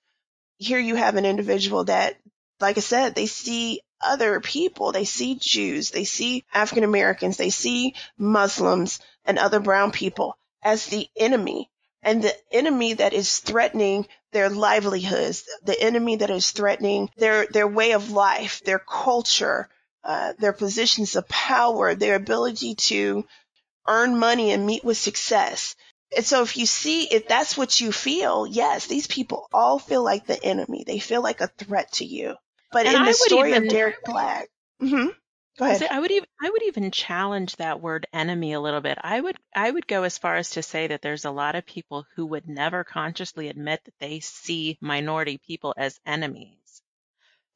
here 0.58 0.78
you 0.78 0.96
have 0.96 1.16
an 1.16 1.24
individual 1.24 1.84
that, 1.84 2.16
like 2.60 2.76
I 2.76 2.80
said, 2.80 3.14
they 3.14 3.26
see 3.26 3.80
other 4.00 4.40
people. 4.40 4.92
They 4.92 5.04
see 5.04 5.34
Jews. 5.36 5.90
They 5.90 6.04
see 6.04 6.44
African 6.52 6.84
Americans. 6.84 7.36
They 7.36 7.50
see 7.50 7.94
Muslims 8.18 9.00
and 9.24 9.38
other 9.38 9.60
brown 9.60 9.92
people 9.92 10.36
as 10.62 10.86
the 10.86 11.08
enemy 11.16 11.70
and 12.02 12.22
the 12.22 12.34
enemy 12.52 12.94
that 12.94 13.12
is 13.12 13.38
threatening 13.38 14.06
their 14.32 14.48
livelihoods, 14.48 15.44
the 15.64 15.78
enemy 15.80 16.16
that 16.16 16.30
is 16.30 16.50
threatening 16.50 17.10
their, 17.16 17.46
their 17.46 17.68
way 17.68 17.92
of 17.92 18.10
life, 18.10 18.62
their 18.64 18.78
culture, 18.78 19.68
uh, 20.04 20.32
their 20.38 20.52
positions 20.54 21.16
of 21.16 21.28
power, 21.28 21.94
their 21.94 22.14
ability 22.14 22.74
to 22.74 23.24
earn 23.86 24.18
money 24.18 24.50
and 24.52 24.66
meet 24.66 24.84
with 24.84 24.96
success. 24.96 25.76
And 26.16 26.24
so 26.24 26.42
if 26.42 26.56
you 26.56 26.66
see, 26.66 27.04
if 27.04 27.28
that's 27.28 27.56
what 27.56 27.80
you 27.80 27.92
feel, 27.92 28.46
yes, 28.46 28.86
these 28.86 29.06
people 29.06 29.46
all 29.52 29.78
feel 29.78 30.02
like 30.02 30.26
the 30.26 30.42
enemy. 30.42 30.84
They 30.86 30.98
feel 30.98 31.22
like 31.22 31.40
a 31.40 31.48
threat 31.48 31.92
to 31.94 32.04
you. 32.04 32.36
But 32.72 32.86
And 32.86 32.96
in 32.96 33.02
I 33.02 33.06
the 33.06 33.14
story 33.14 33.50
even- 33.50 33.64
of 33.64 33.68
Derek 33.70 34.04
Black, 34.04 34.48
hmm 34.80 35.08
go 35.58 35.64
ahead. 35.66 35.82
I 35.90 35.98
would 36.00 36.10
even 36.10 36.28
I 36.40 36.50
would 36.50 36.62
even 36.62 36.90
challenge 36.90 37.56
that 37.56 37.80
word 37.80 38.06
enemy 38.12 38.52
a 38.52 38.60
little 38.60 38.80
bit. 38.80 38.96
I 39.00 39.20
would 39.20 39.36
I 39.54 39.70
would 39.70 39.86
go 39.86 40.04
as 40.04 40.18
far 40.18 40.36
as 40.36 40.50
to 40.50 40.62
say 40.62 40.86
that 40.86 41.02
there's 41.02 41.24
a 41.24 41.30
lot 41.30 41.54
of 41.56 41.66
people 41.66 42.06
who 42.14 42.26
would 42.26 42.48
never 42.48 42.84
consciously 42.84 43.48
admit 43.48 43.80
that 43.84 43.94
they 43.98 44.20
see 44.20 44.78
minority 44.80 45.38
people 45.46 45.74
as 45.76 45.98
enemies. 46.06 46.82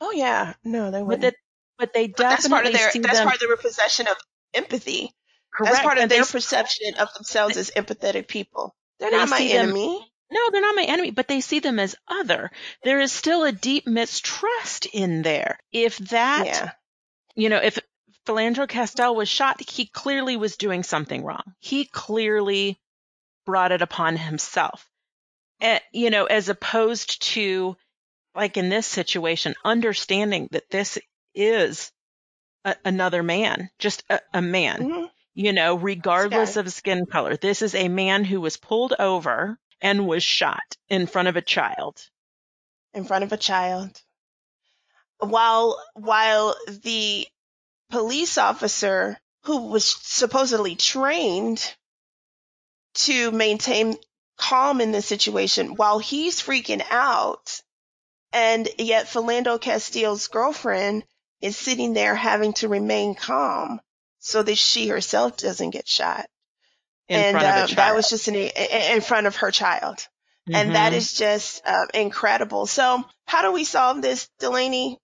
Oh 0.01 0.11
yeah, 0.11 0.55
no, 0.65 0.91
they 0.91 1.03
wouldn't. 1.03 1.23
that 1.23 1.35
but 1.79 1.93
they 1.93 2.09
But 2.09 2.17
that's 2.19 2.49
part 2.49 2.67
of 2.67 2.73
their 2.73 2.91
that's 2.93 3.19
them 3.19 3.27
part 3.29 3.41
of 3.41 3.49
their 3.49 3.57
possession 3.57 4.07
of 4.09 4.17
empathy. 4.53 5.13
correct. 5.55 5.73
That's 5.75 5.83
part 5.85 5.99
of 5.99 6.03
and 6.03 6.11
their 6.11 6.25
perception 6.25 6.95
of 6.99 7.13
themselves 7.15 7.57
as 7.57 7.71
empathetic 7.71 8.27
people. 8.29 8.75
They're 8.99 9.11
They 9.11 9.17
not 9.17 9.29
my 9.29 9.39
see 9.39 9.53
them- 9.53 9.67
enemy. 9.71 10.13
No, 10.31 10.41
they're 10.51 10.61
not 10.63 10.75
my 10.75 10.85
enemy, 10.85 11.11
but 11.11 11.29
they 11.29 11.41
see 11.41 11.61
them 11.61 11.79
as 11.79 11.95
other. 12.09 12.51
There 12.83 13.01
is 13.01 13.13
still 13.13 13.45
a 13.45 13.53
deep 13.53 13.87
mistrust 13.87 14.87
in 14.87 15.23
there. 15.23 15.59
If 15.73 15.99
that, 15.99 16.47
Yeah. 16.47 16.71
you 17.37 17.49
know, 17.49 17.59
if 17.59 17.79
Philando 18.27 18.67
Castile 18.69 19.15
was 19.15 19.29
shot, 19.29 19.61
he 19.69 19.87
clearly 19.87 20.37
was 20.37 20.57
doing 20.57 20.83
something 20.83 21.23
wrong. 21.23 21.55
He 21.61 21.85
clearly 21.85 22.81
brought 23.45 23.73
it 23.73 23.83
upon 23.83 24.17
himself. 24.17 24.89
And, 25.61 25.81
you 25.93 26.11
know, 26.11 26.25
as 26.25 26.49
opposed 26.49 27.23
to, 27.35 27.77
like 28.35 28.57
in 28.57 28.71
this 28.71 28.87
situation, 28.87 29.55
understanding 29.65 30.49
that 30.53 30.71
this 30.71 30.99
is 31.35 31.93
a, 32.65 32.75
another 32.85 33.23
man, 33.23 33.71
just 33.79 34.03
a, 34.09 34.21
a 34.33 34.41
man 34.43 34.83
Mhm. 34.83 35.11
you 35.35 35.53
know, 35.53 35.75
regardless 35.75 36.57
of 36.57 36.73
skin 36.73 37.07
color. 37.07 37.37
This 37.37 37.61
is 37.61 37.75
a 37.75 37.89
man 37.89 38.25
who 38.25 38.41
was 38.41 38.57
pulled 38.57 38.95
over 38.99 39.59
and 39.81 40.07
was 40.07 40.23
shot 40.23 40.77
in 40.89 41.07
front 41.07 41.29
of 41.29 41.37
a 41.37 41.43
child. 41.43 42.09
in 42.93 43.05
front 43.05 43.25
of 43.25 43.33
a 43.33 43.37
child. 43.37 44.01
While 45.19 45.83
while 45.95 46.57
the 46.69 47.27
police 47.91 48.39
officer 48.39 49.19
who 49.45 49.69
was 49.69 49.85
supposedly 49.85 50.77
trained 50.77 51.75
to 52.95 53.31
maintain 53.33 53.97
calm 54.37 54.81
in 54.81 54.93
this 54.93 55.07
situation, 55.07 55.75
while 55.77 55.99
he's 55.99 56.41
freaking 56.41 56.85
out, 56.91 57.61
and 58.33 58.69
yet 58.79 59.07
Philando 59.07 59.61
Castile's 59.61 60.29
girlfriend 60.29 61.05
is 61.41 61.57
sitting 61.57 61.93
there 61.95 62.15
having 62.15 62.53
to 62.55 62.69
remain 62.69 63.15
calm 63.15 63.81
so 64.19 64.43
that 64.43 64.57
she 64.57 64.89
herself 64.89 65.37
doesn't 65.37 65.71
get 65.71 65.87
shot. 65.89 66.27
In 67.09 67.21
and 67.21 67.33
front 67.35 67.47
of 67.49 67.57
a 67.57 67.61
um, 67.63 67.67
child. 67.69 67.77
that 67.79 67.95
was 67.95 68.09
just 68.09 68.29
in, 68.29 68.35
in 68.35 69.01
front 69.01 69.27
of 69.27 69.37
her 69.37 69.51
child 69.51 70.07
and 70.53 70.75
that 70.75 70.93
Mhm. 70.93 70.97
is 70.97 71.13
just 71.15 71.63
uh, 71.67 71.87
incredible. 71.95 72.67
So, 72.67 73.05
how 73.27 73.43
do 73.43 73.53
we 73.53 73.65
solve 73.65 74.03
this, 74.03 74.29
Delaney? 74.39 74.99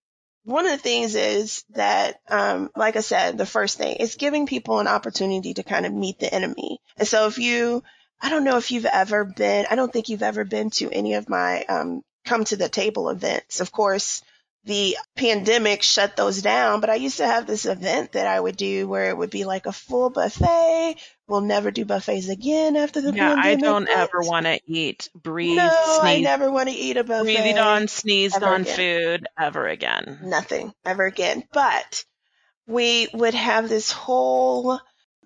One 0.45 0.67
of 0.67 0.73
the 0.73 0.79
things 0.79 1.15
is 1.15 1.65
that, 1.71 2.21
um, 2.29 2.71
like 2.77 2.97
I 2.97 3.01
said, 3.01 3.37
the 3.39 3.47
first 3.47 3.79
thing 3.79 3.97
is 3.97 4.17
giving 4.17 4.47
people 4.47 4.81
an 4.81 4.89
opportunity 4.89 5.55
to 5.55 5.63
kind 5.63 5.87
of 5.87 5.93
meet 5.93 6.19
the 6.19 6.33
enemy. 6.33 6.79
And 6.97 7.07
so, 7.09 7.27
if 7.27 7.39
you, 7.39 7.83
I 8.21 8.29
don't 8.31 8.45
know 8.45 8.57
if 8.57 8.71
you've 8.71 8.87
ever 8.87 9.25
been, 9.25 9.67
I 9.71 9.77
don't 9.77 9.93
think 9.93 10.09
you've 10.09 10.23
ever 10.23 10.45
been 10.45 10.71
to 10.71 10.91
any 10.91 11.15
of 11.15 11.29
my 11.29 11.63
um, 11.65 12.03
come 12.25 12.45
to 12.45 12.57
the 12.57 12.69
table 12.69 13.09
events. 13.09 13.61
Of 13.61 13.73
course, 13.73 14.23
the 14.65 14.97
pandemic 15.17 15.83
shut 15.83 16.17
those 16.17 16.43
down, 16.43 16.81
but 16.81 16.91
I 16.91 16.97
used 16.97 17.17
to 17.17 17.27
have 17.27 17.47
this 17.47 17.65
event 17.65 18.13
that 18.13 18.27
I 18.27 18.39
would 18.39 18.57
do 18.57 18.87
where 18.87 19.09
it 19.09 19.17
would 19.17 19.31
be 19.31 19.45
like 19.45 19.67
a 19.67 19.73
full 19.73 20.11
buffet. 20.11 20.97
We'll 21.27 21.41
never 21.41 21.71
do 21.71 21.85
buffets 21.85 22.29
again 22.29 22.77
after 22.77 23.01
the 23.01 23.13
yeah, 23.15 23.35
I 23.39 23.55
don't 23.55 23.89
ever 23.89 24.21
want 24.21 24.47
to 24.47 24.61
eat, 24.67 25.09
breathe, 25.15 25.57
no, 25.57 25.99
I 26.03 26.21
never 26.21 26.51
want 26.51 26.69
to 26.69 26.75
eat 26.75 26.99
a 26.99 27.05
buffet. 27.05 27.37
breathed 27.37 27.59
on, 27.59 27.89
sneezed 27.89 28.43
on 28.43 28.63
again. 28.63 28.77
food 28.77 29.29
ever 29.39 29.67
again. 29.67 30.19
Nothing 30.23 30.75
ever 30.85 31.07
again. 31.07 31.45
But 31.53 32.05
we 32.67 33.09
would 33.15 33.35
have 33.35 33.69
this 33.69 33.93
whole 33.93 34.79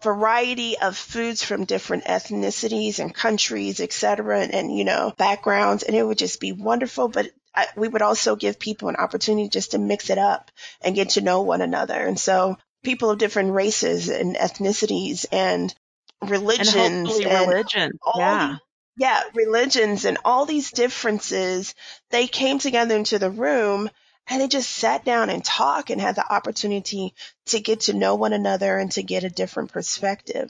variety 0.03 0.79
of 0.79 0.97
foods 0.97 1.43
from 1.43 1.65
different 1.65 2.05
ethnicities 2.05 2.99
and 3.01 3.15
countries, 3.15 3.81
etc., 3.81 4.41
and, 4.41 4.55
and, 4.55 4.77
you 4.77 4.85
know, 4.85 5.13
backgrounds, 5.17 5.83
and 5.83 5.97
it 5.97 6.05
would 6.05 6.19
just 6.19 6.41
be 6.41 6.53
wonderful. 6.53 7.09
But 7.09 7.31
I, 7.55 7.67
we 7.77 7.89
would 7.89 8.03
also 8.03 8.37
give 8.37 8.59
people 8.59 8.89
an 8.89 8.97
opportunity 8.97 9.49
just 9.49 9.73
to 9.73 9.79
mix 9.79 10.11
it 10.11 10.19
up 10.19 10.51
and 10.81 10.95
get 10.95 11.11
to 11.11 11.21
know 11.21 11.43
one 11.43 11.61
another. 11.63 11.95
And 11.95 12.19
so 12.19 12.57
people 12.83 13.11
of 13.11 13.19
different 13.19 13.53
races 13.53 14.09
and 14.09 14.37
ethnicities 14.37 15.25
and 15.33 15.75
religions 16.23 16.75
and, 16.75 17.09
and 17.27 17.49
religion. 17.51 17.99
yeah. 18.17 18.49
these- 18.49 18.59
yeah, 18.97 19.23
religions 19.35 20.05
and 20.05 20.19
all 20.25 20.47
these 20.47 20.71
differences, 20.71 21.75
they 22.11 22.29
came 22.29 22.61
together 22.61 22.97
into 22.97 23.19
the 23.19 23.31
room 23.31 23.91
and 24.29 24.41
they 24.41 24.47
just 24.47 24.71
sat 24.71 25.05
down 25.05 25.31
and 25.31 25.45
talked 25.45 25.91
and 25.91 26.01
had 26.01 26.15
the 26.15 26.33
opportunity 26.33 27.13
to 27.47 27.59
get 27.61 27.81
to 27.81 27.93
know 27.93 28.15
one 28.15 28.33
another 28.33 28.79
and 28.79 28.93
to 28.93 29.03
get 29.03 29.25
a 29.25 29.29
different 29.29 29.73
perspective. 29.73 30.49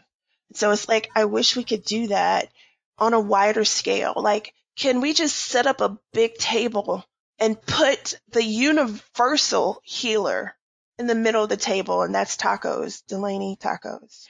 So 0.53 0.71
it's 0.73 0.89
like, 0.89 1.11
I 1.17 1.25
wish 1.25 1.57
we 1.57 1.65
could 1.65 1.85
do 1.85 2.09
that 2.09 2.49
on 2.99 3.15
a 3.15 3.21
wider 3.21 3.65
scale. 3.65 4.13
Like, 4.15 4.53
can 4.77 5.01
we 5.01 5.15
just 5.15 5.37
set 5.37 5.67
up 5.67 5.81
a 5.81 5.99
big 6.13 6.35
table 6.37 7.05
and 7.39 7.61
put 7.61 8.15
the 8.31 8.45
universal 8.45 9.81
healer 9.85 10.57
in 10.99 11.07
the 11.07 11.15
middle 11.15 11.43
of 11.43 11.49
the 11.49 11.57
table? 11.57 12.03
And 12.03 12.15
that's 12.15 12.37
tacos, 12.37 13.03
Delaney 13.07 13.57
tacos. 13.61 14.27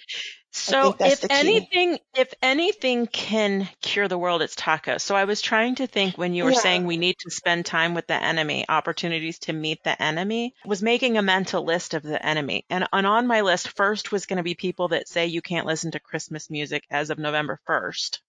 So 0.52 0.96
if 1.00 1.24
anything, 1.30 1.98
if 2.14 2.32
anything 2.40 3.08
can 3.08 3.68
cure 3.82 4.06
the 4.06 4.16
world, 4.16 4.40
it's 4.40 4.54
tacos. 4.54 5.00
So 5.00 5.16
I 5.16 5.24
was 5.24 5.40
trying 5.42 5.74
to 5.76 5.86
think 5.88 6.16
when 6.16 6.32
you 6.32 6.44
were 6.44 6.52
Yeah. 6.52 6.60
saying 6.60 6.86
we 6.86 6.96
need 6.96 7.18
to 7.18 7.30
spend 7.30 7.66
time 7.66 7.92
with 7.92 8.06
the 8.06 8.14
enemy, 8.14 8.64
opportunities 8.68 9.40
to 9.40 9.52
meet 9.52 9.82
the 9.82 10.00
enemy, 10.00 10.54
was 10.64 10.80
making 10.82 11.18
a 11.18 11.22
mental 11.22 11.64
list 11.64 11.92
of 11.94 12.02
the 12.04 12.24
enemy. 12.24 12.64
And, 12.70 12.86
and 12.92 13.06
on 13.06 13.26
my 13.26 13.40
list 13.40 13.68
first 13.76 14.12
was 14.12 14.26
going 14.26 14.36
to 14.36 14.42
be 14.44 14.54
people 14.54 14.88
that 14.88 15.08
say 15.08 15.26
you 15.26 15.42
can't 15.42 15.66
listen 15.66 15.90
to 15.90 16.00
Christmas 16.00 16.48
music 16.48 16.84
as 16.88 17.10
of 17.10 17.18
November 17.18 17.60
1st. 17.68 18.20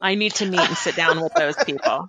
I 0.00 0.14
need 0.14 0.32
to 0.34 0.46
meet 0.46 0.60
and 0.60 0.76
sit 0.76 0.96
down 0.96 1.20
with 1.20 1.34
those 1.34 1.56
people. 1.64 2.06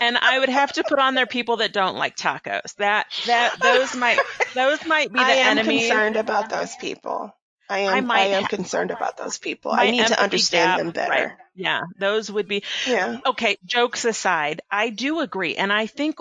And 0.00 0.16
I 0.16 0.38
would 0.38 0.48
have 0.48 0.72
to 0.74 0.84
put 0.84 0.98
on 0.98 1.14
there 1.14 1.26
people 1.26 1.58
that 1.58 1.72
don't 1.72 1.96
like 1.96 2.16
tacos. 2.16 2.74
That 2.76 3.06
that 3.26 3.56
those 3.60 3.94
might 3.94 4.18
those 4.54 4.84
might 4.86 5.12
be 5.12 5.18
the 5.18 5.24
I 5.24 5.30
am 5.32 5.58
enemy. 5.58 5.80
concerned 5.80 6.16
about 6.16 6.48
those 6.50 6.74
people. 6.76 7.32
I 7.68 7.78
am. 7.80 8.10
I 8.10 8.14
I, 8.16 8.24
am 8.26 8.44
concerned 8.44 8.90
about 8.90 9.16
those 9.16 9.38
people. 9.38 9.70
I 9.70 9.90
need 9.90 10.06
to 10.08 10.20
understand 10.20 10.68
gap, 10.70 10.78
them 10.78 10.90
better. 10.90 11.10
right. 11.28 11.32
Yeah, 11.54 11.82
those 11.98 12.30
would 12.32 12.48
be 12.48 12.64
Yeah. 12.86 13.18
okay. 13.26 13.56
Jokes 13.64 14.04
aside, 14.04 14.60
I 14.70 14.88
do 14.90 15.20
agree, 15.20 15.56
and 15.56 15.72
I 15.72 15.86
think 15.86 16.16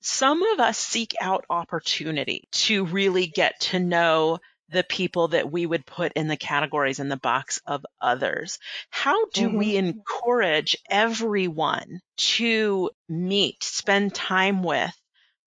some 0.00 0.42
of 0.42 0.60
us 0.60 0.76
seek 0.78 1.14
out 1.20 1.44
opportunity 1.48 2.48
to 2.52 2.84
really 2.84 3.26
get 3.26 3.58
to 3.60 3.78
know 3.78 4.38
the 4.72 4.82
people 4.82 5.28
that 5.28 5.50
we 5.50 5.66
would 5.66 5.84
put 5.86 6.12
in 6.14 6.28
the 6.28 6.36
categories 6.36 6.98
in 6.98 7.08
the 7.08 7.16
box 7.16 7.60
of 7.66 7.84
others. 8.00 8.58
How 8.90 9.26
do 9.26 9.50
we 9.50 9.76
encourage 9.76 10.76
everyone 10.88 12.00
to 12.16 12.90
meet, 13.08 13.62
spend 13.62 14.14
time 14.14 14.62
with, 14.62 14.94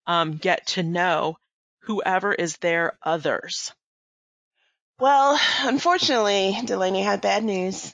um, 0.07 0.37
get 0.37 0.67
to 0.67 0.83
know 0.83 1.37
whoever 1.81 2.33
is 2.33 2.57
their 2.57 2.97
others? 3.03 3.73
Well, 4.99 5.39
unfortunately, 5.63 6.57
Delaney 6.63 7.01
had 7.01 7.21
bad 7.21 7.43
news. 7.43 7.93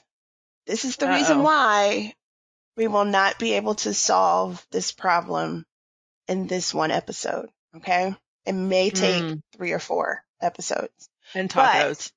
This 0.66 0.84
is 0.84 0.96
the 0.96 1.08
reason 1.08 1.38
Uh-oh. 1.38 1.42
why 1.42 2.14
we 2.76 2.86
will 2.88 3.04
not 3.04 3.38
be 3.38 3.54
able 3.54 3.74
to 3.76 3.92
solve 3.92 4.64
this 4.70 4.92
problem 4.92 5.66
in 6.28 6.46
this 6.46 6.72
one 6.72 6.90
episode. 6.90 7.48
Okay. 7.76 8.14
It 8.46 8.52
may 8.52 8.90
take 8.90 9.22
Mm. 9.22 9.42
three 9.56 9.72
or 9.72 9.78
four 9.78 10.24
episodes 10.40 11.08
And 11.34 11.52
But- 11.52 11.72
tacos. 11.74 12.12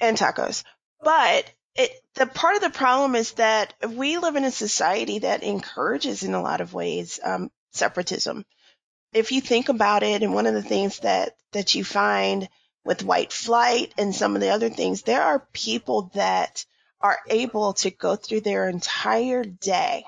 and 0.00 0.16
tacos. 0.16 0.64
But 1.00 1.50
it, 1.74 1.90
the 2.14 2.26
part 2.26 2.56
of 2.56 2.62
the 2.62 2.70
problem 2.70 3.14
is 3.14 3.32
that 3.32 3.74
we 3.88 4.18
live 4.18 4.36
in 4.36 4.44
a 4.44 4.50
society 4.50 5.20
that 5.20 5.42
encourages, 5.42 6.22
in 6.22 6.34
a 6.34 6.42
lot 6.42 6.60
of 6.60 6.72
ways, 6.74 7.18
um, 7.22 7.50
separatism. 7.72 8.44
If 9.12 9.32
you 9.32 9.40
think 9.40 9.68
about 9.68 10.02
it, 10.02 10.22
and 10.22 10.34
one 10.34 10.46
of 10.46 10.54
the 10.54 10.62
things 10.62 11.00
that 11.00 11.36
that 11.52 11.74
you 11.74 11.84
find 11.84 12.48
with 12.84 13.04
white 13.04 13.32
flight 13.32 13.92
and 13.96 14.14
some 14.14 14.34
of 14.34 14.40
the 14.40 14.50
other 14.50 14.70
things, 14.70 15.02
there 15.02 15.22
are 15.22 15.46
people 15.52 16.10
that 16.14 16.64
are 17.00 17.18
able 17.28 17.74
to 17.74 17.90
go 17.90 18.16
through 18.16 18.40
their 18.40 18.68
entire 18.68 19.44
day 19.44 20.04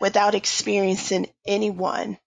without 0.00 0.34
experiencing 0.34 1.26
anyone 1.46 2.18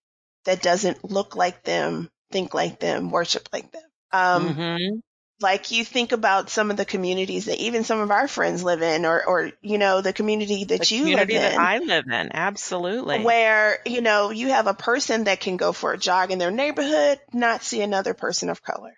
that 0.46 0.62
doesn't 0.62 1.04
look 1.10 1.36
like 1.36 1.64
them, 1.64 2.10
think 2.32 2.54
like 2.54 2.80
them, 2.80 3.10
worship 3.12 3.48
like 3.52 3.72
them. 3.72 3.82
Um, 4.12 4.56
Mhm. 4.56 5.02
Like 5.44 5.72
you 5.72 5.86
think 5.86 6.12
about 6.14 6.50
some 6.50 6.72
of 6.72 6.78
the 6.78 6.86
communities 6.86 7.46
that 7.46 7.60
even 7.60 7.84
some 7.84 8.00
of 8.00 8.10
our 8.10 8.28
friends 8.28 8.64
live 8.64 8.82
in 8.82 9.06
or 9.06 9.24
or 9.24 9.52
you 9.62 9.78
know 9.78 10.02
the 10.02 10.14
community 10.14 10.64
that 10.64 10.90
The 10.90 10.96
you 10.96 11.02
community 11.04 11.34
live 11.34 11.44
that 11.44 11.54
in. 11.54 11.60
I 11.60 11.78
live 11.80 12.06
in, 12.08 12.32
absolutely. 12.34 13.24
where 13.24 13.80
you 13.86 14.02
know 14.02 14.32
you 14.32 14.48
have 14.50 14.68
a 14.68 14.74
person 14.74 15.26
that 15.26 15.42
can 15.42 15.58
go 15.58 15.74
for 15.74 15.94
a 15.94 15.98
jog 15.98 16.32
in 16.32 16.40
their 16.40 16.50
neighborhood 16.52 17.20
not 17.34 17.64
see 17.64 17.82
another 17.82 18.14
person 18.16 18.50
of 18.50 18.64
color. 18.64 18.94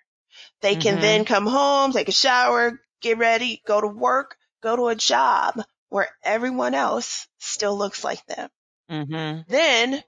They 0.62 0.76
can 0.76 0.96
Mhm. 0.96 1.00
then 1.02 1.24
come 1.24 1.46
home 1.46 1.92
take 1.92 2.08
a 2.08 2.12
shower 2.12 2.80
get 3.02 3.18
ready 3.18 3.62
go 3.66 3.80
to 3.80 3.88
work 3.88 4.36
go 4.62 4.76
to 4.76 4.88
a 4.88 4.94
job 4.94 5.60
where 5.90 6.08
everyone 6.22 6.74
else 6.74 7.26
still 7.38 7.76
looks 7.76 8.02
like 8.04 8.24
them. 8.26 8.48
Hmm 8.88 9.40
then 9.48 10.02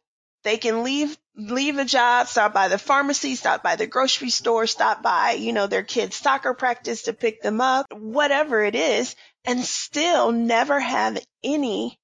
they 0.45 0.57
can 0.57 0.85
leave 0.85 1.19
leave 1.39 1.79
a 1.79 1.85
job, 1.85 2.27
stop 2.27 2.53
by 2.53 2.67
the 2.69 2.79
pharmacy, 2.79 3.37
stop 3.37 3.63
by 3.63 3.77
the 3.77 3.87
grocery 3.87 4.29
store, 4.29 4.67
stop 4.67 5.03
by, 5.03 5.33
you 5.33 5.53
know, 5.53 5.69
their 5.69 5.85
kids' 5.85 6.17
soccer 6.17 6.53
practice 6.53 7.03
to 7.03 7.13
pick 7.13 7.41
them 7.41 7.61
up, 7.61 7.87
whatever 7.93 8.63
it 8.63 8.75
is, 8.75 9.15
and 9.45 9.65
still 9.65 10.33
never 10.33 10.81
have 10.81 11.23
any 11.45 11.97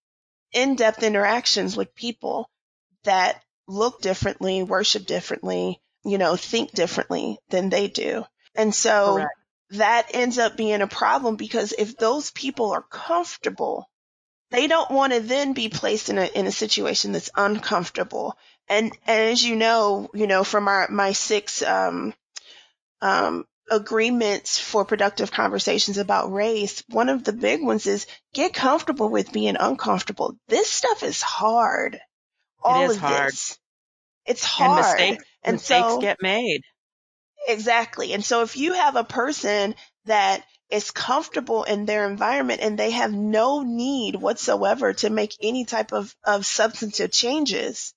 in-depth 0.52 1.02
interactions 1.02 1.76
with 1.76 1.96
people 1.96 2.48
that 3.02 3.42
look 3.66 4.00
differently, 4.00 4.62
worship 4.62 5.04
differently, 5.04 5.80
you 6.04 6.16
know, 6.16 6.36
think 6.36 6.70
differently 6.70 7.36
than 7.48 7.70
they 7.70 7.88
do. 7.88 8.24
And 8.54 8.72
so 8.72 9.16
Correct. 9.16 9.38
that 9.70 10.10
ends 10.14 10.38
up 10.38 10.56
being 10.56 10.80
a 10.80 10.86
problem 10.86 11.34
because 11.34 11.74
if 11.76 11.96
those 11.96 12.30
people 12.30 12.70
are 12.70 12.82
comfortable 12.82 13.88
they 14.54 14.68
don't 14.68 14.90
want 14.90 15.12
to 15.12 15.20
then 15.20 15.52
be 15.52 15.68
placed 15.68 16.08
in 16.08 16.18
a 16.18 16.26
in 16.26 16.46
a 16.46 16.52
situation 16.52 17.10
that's 17.10 17.30
uncomfortable. 17.34 18.38
And, 18.68 18.92
and 19.06 19.30
as 19.32 19.44
you 19.44 19.56
know, 19.56 20.08
you 20.14 20.26
know 20.26 20.44
from 20.44 20.68
our 20.68 20.88
my 20.90 21.12
six 21.12 21.62
um, 21.62 22.14
um, 23.00 23.44
agreements 23.70 24.58
for 24.58 24.84
productive 24.84 25.30
conversations 25.30 25.98
about 25.98 26.32
race, 26.32 26.82
one 26.88 27.08
of 27.08 27.24
the 27.24 27.32
big 27.32 27.62
ones 27.62 27.86
is 27.86 28.06
get 28.32 28.54
comfortable 28.54 29.08
with 29.08 29.32
being 29.32 29.56
uncomfortable. 29.58 30.36
This 30.48 30.70
stuff 30.70 31.02
is 31.02 31.20
hard. 31.22 32.00
All 32.62 32.84
is 32.90 32.96
of 32.96 33.02
hard. 33.02 33.32
this, 33.32 33.58
it's 34.26 34.44
hard. 34.44 34.70
And 34.70 34.86
mistakes, 34.86 35.24
And 35.42 35.54
mistakes 35.56 35.88
so- 35.88 36.00
get 36.00 36.18
made. 36.22 36.62
Exactly. 37.46 38.14
And 38.14 38.24
so 38.24 38.40
if 38.40 38.56
you 38.56 38.72
have 38.72 38.96
a 38.96 39.04
person 39.04 39.74
that 40.06 40.42
is 40.70 40.90
comfortable 40.90 41.64
in 41.64 41.84
their 41.84 42.08
environment 42.08 42.60
and 42.62 42.78
they 42.78 42.92
have 42.92 43.12
no 43.12 43.60
need 43.62 44.16
whatsoever 44.16 44.94
to 44.94 45.10
make 45.10 45.36
any 45.42 45.66
type 45.66 45.92
of, 45.92 46.14
of 46.24 46.46
substantive 46.46 47.12
changes, 47.12 47.92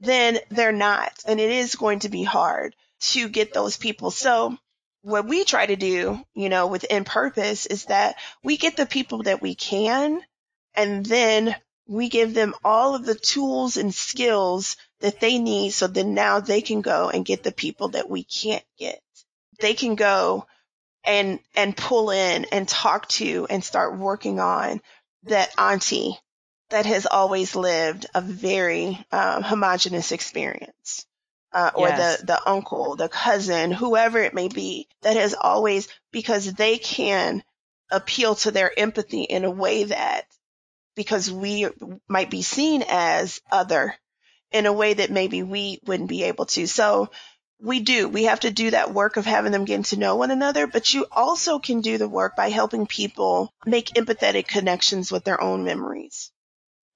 then 0.00 0.38
they're 0.50 0.72
not. 0.72 1.12
And 1.26 1.40
it 1.40 1.50
is 1.50 1.74
going 1.74 2.00
to 2.00 2.08
be 2.08 2.22
hard 2.22 2.74
to 3.00 3.28
get 3.28 3.52
those 3.52 3.76
people. 3.76 4.10
So 4.10 4.56
what 5.02 5.26
we 5.26 5.44
try 5.44 5.66
to 5.66 5.76
do, 5.76 6.22
you 6.34 6.48
know, 6.48 6.66
within 6.66 7.04
purpose 7.04 7.66
is 7.66 7.86
that 7.86 8.16
we 8.42 8.56
get 8.56 8.76
the 8.76 8.86
people 8.86 9.24
that 9.24 9.42
we 9.42 9.54
can 9.54 10.20
and 10.74 11.04
then 11.04 11.54
we 11.86 12.08
give 12.08 12.32
them 12.32 12.54
all 12.64 12.94
of 12.94 13.04
the 13.04 13.14
tools 13.14 13.76
and 13.76 13.94
skills 13.94 14.76
that 15.00 15.20
they 15.20 15.38
need 15.38 15.70
so 15.70 15.86
then 15.86 16.14
now 16.14 16.40
they 16.40 16.62
can 16.62 16.80
go 16.80 17.10
and 17.10 17.26
get 17.26 17.42
the 17.42 17.52
people 17.52 17.88
that 17.88 18.08
we 18.08 18.24
can't 18.24 18.64
get. 18.78 19.02
They 19.60 19.74
can 19.74 19.94
go 19.94 20.46
and 21.04 21.38
and 21.54 21.76
pull 21.76 22.10
in 22.10 22.46
and 22.46 22.66
talk 22.66 23.08
to 23.08 23.46
and 23.50 23.62
start 23.62 23.98
working 23.98 24.40
on 24.40 24.80
that 25.24 25.50
auntie 25.58 26.18
that 26.74 26.86
has 26.86 27.06
always 27.06 27.54
lived 27.54 28.06
a 28.16 28.20
very 28.20 28.98
um, 29.12 29.44
homogenous 29.44 30.10
experience. 30.10 31.06
Uh, 31.52 31.70
or 31.76 31.86
Yes. 31.86 32.18
the, 32.18 32.26
the 32.26 32.50
uncle, 32.50 32.96
the 32.96 33.08
cousin, 33.08 33.70
whoever 33.70 34.18
it 34.18 34.34
may 34.34 34.48
be, 34.48 34.88
that 35.02 35.14
has 35.14 35.36
always, 35.40 35.86
because 36.10 36.52
they 36.54 36.78
can 36.78 37.44
appeal 37.92 38.34
to 38.34 38.50
their 38.50 38.76
empathy 38.76 39.22
in 39.22 39.44
a 39.44 39.50
way 39.52 39.84
that, 39.84 40.26
because 40.96 41.30
we 41.30 41.68
might 42.08 42.28
be 42.28 42.42
seen 42.42 42.82
as 42.88 43.40
other 43.52 43.94
in 44.50 44.66
a 44.66 44.72
way 44.72 44.94
that 44.94 45.12
maybe 45.12 45.44
we 45.44 45.78
wouldn't 45.86 46.08
be 46.08 46.24
able 46.24 46.46
to. 46.46 46.66
So 46.66 47.08
we 47.60 47.78
do. 47.78 48.08
We 48.08 48.24
have 48.24 48.40
to 48.40 48.50
do 48.50 48.72
that 48.72 48.92
work 48.92 49.16
of 49.16 49.26
having 49.26 49.52
them 49.52 49.64
getting 49.64 49.84
to 49.84 49.96
know 49.96 50.16
one 50.16 50.32
another, 50.32 50.66
but 50.66 50.92
you 50.92 51.06
also 51.12 51.60
can 51.60 51.82
do 51.82 51.98
the 51.98 52.08
work 52.08 52.34
by 52.34 52.50
helping 52.50 52.88
people 52.88 53.54
make 53.64 53.94
empathetic 53.94 54.48
connections 54.48 55.12
with 55.12 55.22
their 55.22 55.40
own 55.40 55.62
memories. 55.62 56.32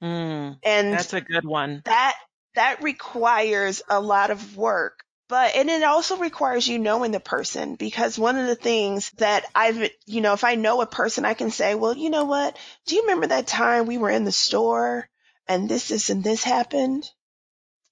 Mm, 0.03 0.59
And 0.62 0.92
that's 0.92 1.12
a 1.12 1.20
good 1.20 1.44
one. 1.44 1.82
that 1.84 2.16
that 2.55 2.82
requires 2.82 3.82
a 3.88 4.01
lot 4.01 4.30
of 4.30 4.57
work 4.57 5.05
But, 5.28 5.55
and 5.57 5.68
it 5.70 5.82
also 5.82 6.16
requires 6.16 6.66
you 6.68 6.78
knowing 6.78 7.12
the 7.12 7.20
person 7.20 7.74
because 7.76 8.18
one 8.18 8.36
of 8.38 8.46
the 8.46 8.57
things 8.57 9.11
that 9.18 9.44
I've, 9.55 9.90
you 10.07 10.20
know, 10.22 10.32
if 10.34 10.44
I 10.44 10.55
know 10.57 10.80
a 10.80 10.86
person, 10.86 11.24
I 11.24 11.34
can 11.34 11.51
say, 11.51 11.74
well, 11.74 11.96
you 11.96 12.11
know 12.11 12.24
what? 12.24 12.57
Do 12.86 12.94
you 12.96 13.03
remember 13.03 13.26
that 13.28 13.46
time 13.46 13.86
we 13.86 13.99
were 13.99 14.11
in 14.11 14.24
the 14.24 14.32
store 14.32 15.09
and 15.49 15.68
this, 15.68 15.88
this, 15.88 16.11
and 16.11 16.24
this 16.24 16.42
happened? 16.44 17.05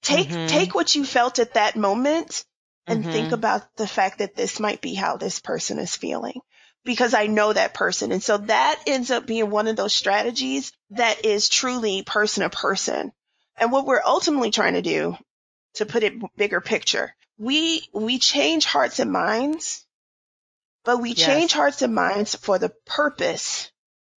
Take, 0.01 0.29
Mhm. 0.29 0.47
take 0.47 0.75
what 0.75 0.95
you 0.95 1.05
felt 1.05 1.39
at 1.39 1.53
that 1.55 1.75
moment 1.75 2.45
and 2.87 3.05
Mhm. 3.05 3.11
think 3.11 3.31
about 3.31 3.75
the 3.77 3.87
fact 3.87 4.19
that 4.19 4.35
this 4.35 4.59
might 4.59 4.81
be 4.81 4.95
how 4.95 5.17
this 5.17 5.39
person 5.39 5.79
is 5.79 5.95
feeling 5.95 6.41
because 6.87 7.13
I 7.13 7.27
know 7.27 7.51
that 7.51 7.73
person. 7.73 8.13
And 8.13 8.23
so 8.23 8.37
that 8.37 8.81
ends 8.87 9.11
up 9.11 9.27
being 9.27 9.49
one 9.49 9.67
of 9.67 9.75
those 9.75 9.93
strategies 9.93 10.71
that 10.91 11.25
is 11.25 11.49
truly 11.49 12.01
person 12.01 12.43
to 12.43 12.49
person. 12.49 13.11
And 13.57 13.73
what 13.73 13.85
we're 13.85 14.01
ultimately 14.05 14.51
trying 14.51 14.75
to 14.75 14.81
do 14.81 15.17
to 15.75 15.85
put 15.85 16.03
it 16.03 16.13
bigger 16.37 16.61
picture, 16.61 17.13
we, 17.37 17.85
we 17.93 18.19
change 18.19 18.63
hearts 18.63 18.99
and 18.99 19.11
minds, 19.11 19.85
but 20.85 21.01
we 21.01 21.13
Yes. 21.13 21.25
change 21.25 21.51
hearts 21.51 21.81
and 21.81 21.93
minds 21.93 22.35
for 22.35 22.57
the 22.57 22.73
purpose 22.85 23.69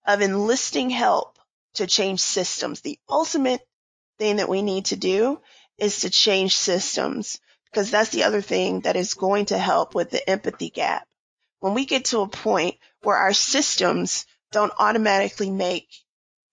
of 0.06 0.22
enlisting 0.22 0.92
help 0.92 1.40
to 1.74 1.88
change 1.88 2.20
systems. 2.20 2.82
The 2.82 3.00
ultimate 3.10 3.62
thing 4.20 4.36
that 4.36 4.48
we 4.48 4.62
need 4.62 4.86
to 4.86 4.96
do 4.96 5.42
is 5.80 6.02
to 6.02 6.12
change 6.12 6.56
systems 6.56 7.40
because 7.72 7.90
that's 7.90 8.12
the 8.12 8.26
other 8.26 8.42
thing 8.42 8.82
that 8.82 8.96
is 8.96 9.16
going 9.16 9.48
to 9.48 9.58
help 9.58 9.96
with 9.96 10.12
the 10.12 10.30
empathy 10.30 10.70
gap. 10.70 11.09
When 11.60 11.74
we 11.74 11.86
get 11.86 12.06
to 12.06 12.22
a 12.22 12.28
point 12.28 12.76
where 13.02 13.18
our 13.18 13.34
systems 13.34 14.26
don't 14.52 14.74
automatically 14.80 15.52
make, 15.52 15.88